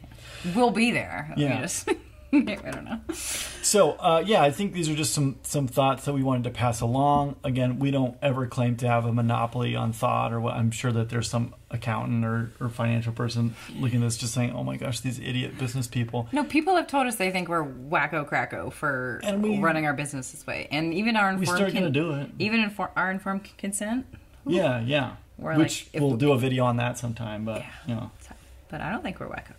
We'll 0.56 0.72
be 0.72 0.92
there. 0.92 1.34
We 1.38 1.44
Yeah. 1.44 1.62
just- 1.62 1.90
I 2.34 2.72
don't 2.72 2.86
know. 2.86 3.00
So 3.14 3.92
uh, 3.94 4.24
yeah, 4.26 4.42
I 4.44 4.52
think 4.52 4.74
these 4.74 4.88
are 4.88 4.96
just 4.96 5.14
some 5.14 5.38
some 5.44 5.68
thoughts 5.68 6.06
that 6.06 6.14
we 6.14 6.22
wanted 6.22 6.44
to 6.44 6.52
pass 6.52 6.80
along. 6.82 7.38
Again, 7.44 7.80
we 7.80 7.90
don't 7.92 8.16
ever 8.22 8.46
claim 8.46 8.76
to 8.78 8.88
have 8.88 9.06
a 9.06 9.12
monopoly 9.14 9.76
on 9.76 9.94
thought, 9.94 10.32
or 10.32 10.40
what. 10.40 10.54
I'm 10.56 10.70
sure 10.72 10.92
that 10.92 11.10
there's 11.10 11.28
some 11.30 11.56
accountant 11.72 12.24
or, 12.26 12.52
or 12.60 12.70
financial 12.70 13.14
person 13.14 13.56
looking 13.78 14.02
at 14.02 14.06
this 14.06 14.18
just 14.18 14.34
saying, 14.34 14.52
"Oh 14.54 14.64
my 14.64 14.78
gosh, 14.78 15.00
these 15.00 15.20
idiot 15.20 15.58
business 15.58 15.88
people." 15.88 16.28
No, 16.32 16.44
people 16.44 16.76
have 16.76 16.88
told 16.88 17.08
us 17.08 17.16
they 17.16 17.32
think 17.32 17.50
we're 17.50 17.64
wacko 17.66 18.28
cracko 18.30 18.72
for 18.72 19.22
we- 19.38 19.58
running 19.60 19.86
our 19.88 19.94
business 19.94 20.32
this 20.32 20.46
way, 20.46 20.68
and 20.72 20.94
even 20.94 21.16
our 21.16 21.30
informed 21.32 21.50
We 21.50 21.56
start 21.58 21.74
gonna 21.74 21.90
do 21.90 22.14
it. 22.14 22.30
Even 22.38 22.68
infor- 22.70 22.92
our 22.96 23.10
informed 23.10 23.50
consent. 23.58 24.06
Yeah, 24.46 24.82
yeah. 24.82 25.16
We're 25.40 25.56
Which 25.58 25.88
like, 25.94 26.02
we'll 26.02 26.12
we- 26.12 26.18
do 26.18 26.32
a 26.34 26.38
video 26.38 26.66
on 26.66 26.78
that 26.78 26.98
sometime, 27.00 27.44
but 27.46 27.62
Yeah. 27.62 27.70
you 27.88 27.96
know. 27.96 28.12
But 28.70 28.82
I 28.82 28.92
don't 28.92 29.02
think 29.02 29.20
we're 29.20 29.28
wacko. 29.30 29.58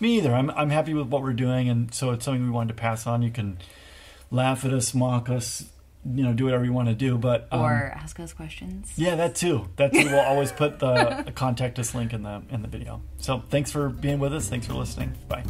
Me 0.00 0.16
either. 0.18 0.34
I'm 0.34 0.50
I'm 0.50 0.70
happy 0.70 0.94
with 0.94 1.08
what 1.08 1.22
we're 1.22 1.32
doing, 1.32 1.68
and 1.68 1.92
so 1.92 2.10
it's 2.12 2.24
something 2.24 2.44
we 2.44 2.50
wanted 2.50 2.68
to 2.68 2.80
pass 2.80 3.06
on. 3.06 3.22
You 3.22 3.30
can 3.30 3.58
laugh 4.30 4.64
at 4.64 4.72
us, 4.72 4.94
mock 4.94 5.28
us, 5.28 5.64
you 6.04 6.22
know, 6.22 6.32
do 6.32 6.44
whatever 6.44 6.64
you 6.64 6.72
want 6.72 6.88
to 6.88 6.94
do. 6.94 7.18
But 7.18 7.48
um, 7.50 7.60
Or 7.60 7.92
ask 7.96 8.20
us 8.20 8.32
questions. 8.32 8.92
yeah, 8.96 9.16
that 9.16 9.34
too. 9.34 9.68
That 9.76 9.92
too. 9.92 10.04
We'll 10.04 10.20
always 10.20 10.52
put 10.52 10.78
the, 10.78 11.22
the 11.26 11.32
contact 11.34 11.78
us 11.78 11.94
link 11.94 12.12
in 12.12 12.22
the 12.22 12.42
in 12.50 12.62
the 12.62 12.68
video. 12.68 13.02
So 13.18 13.42
thanks 13.50 13.72
for 13.72 13.88
being 13.88 14.18
with 14.20 14.32
us. 14.34 14.48
Thanks 14.48 14.66
for 14.66 14.74
listening. 14.74 15.14
Bye. 15.28 15.44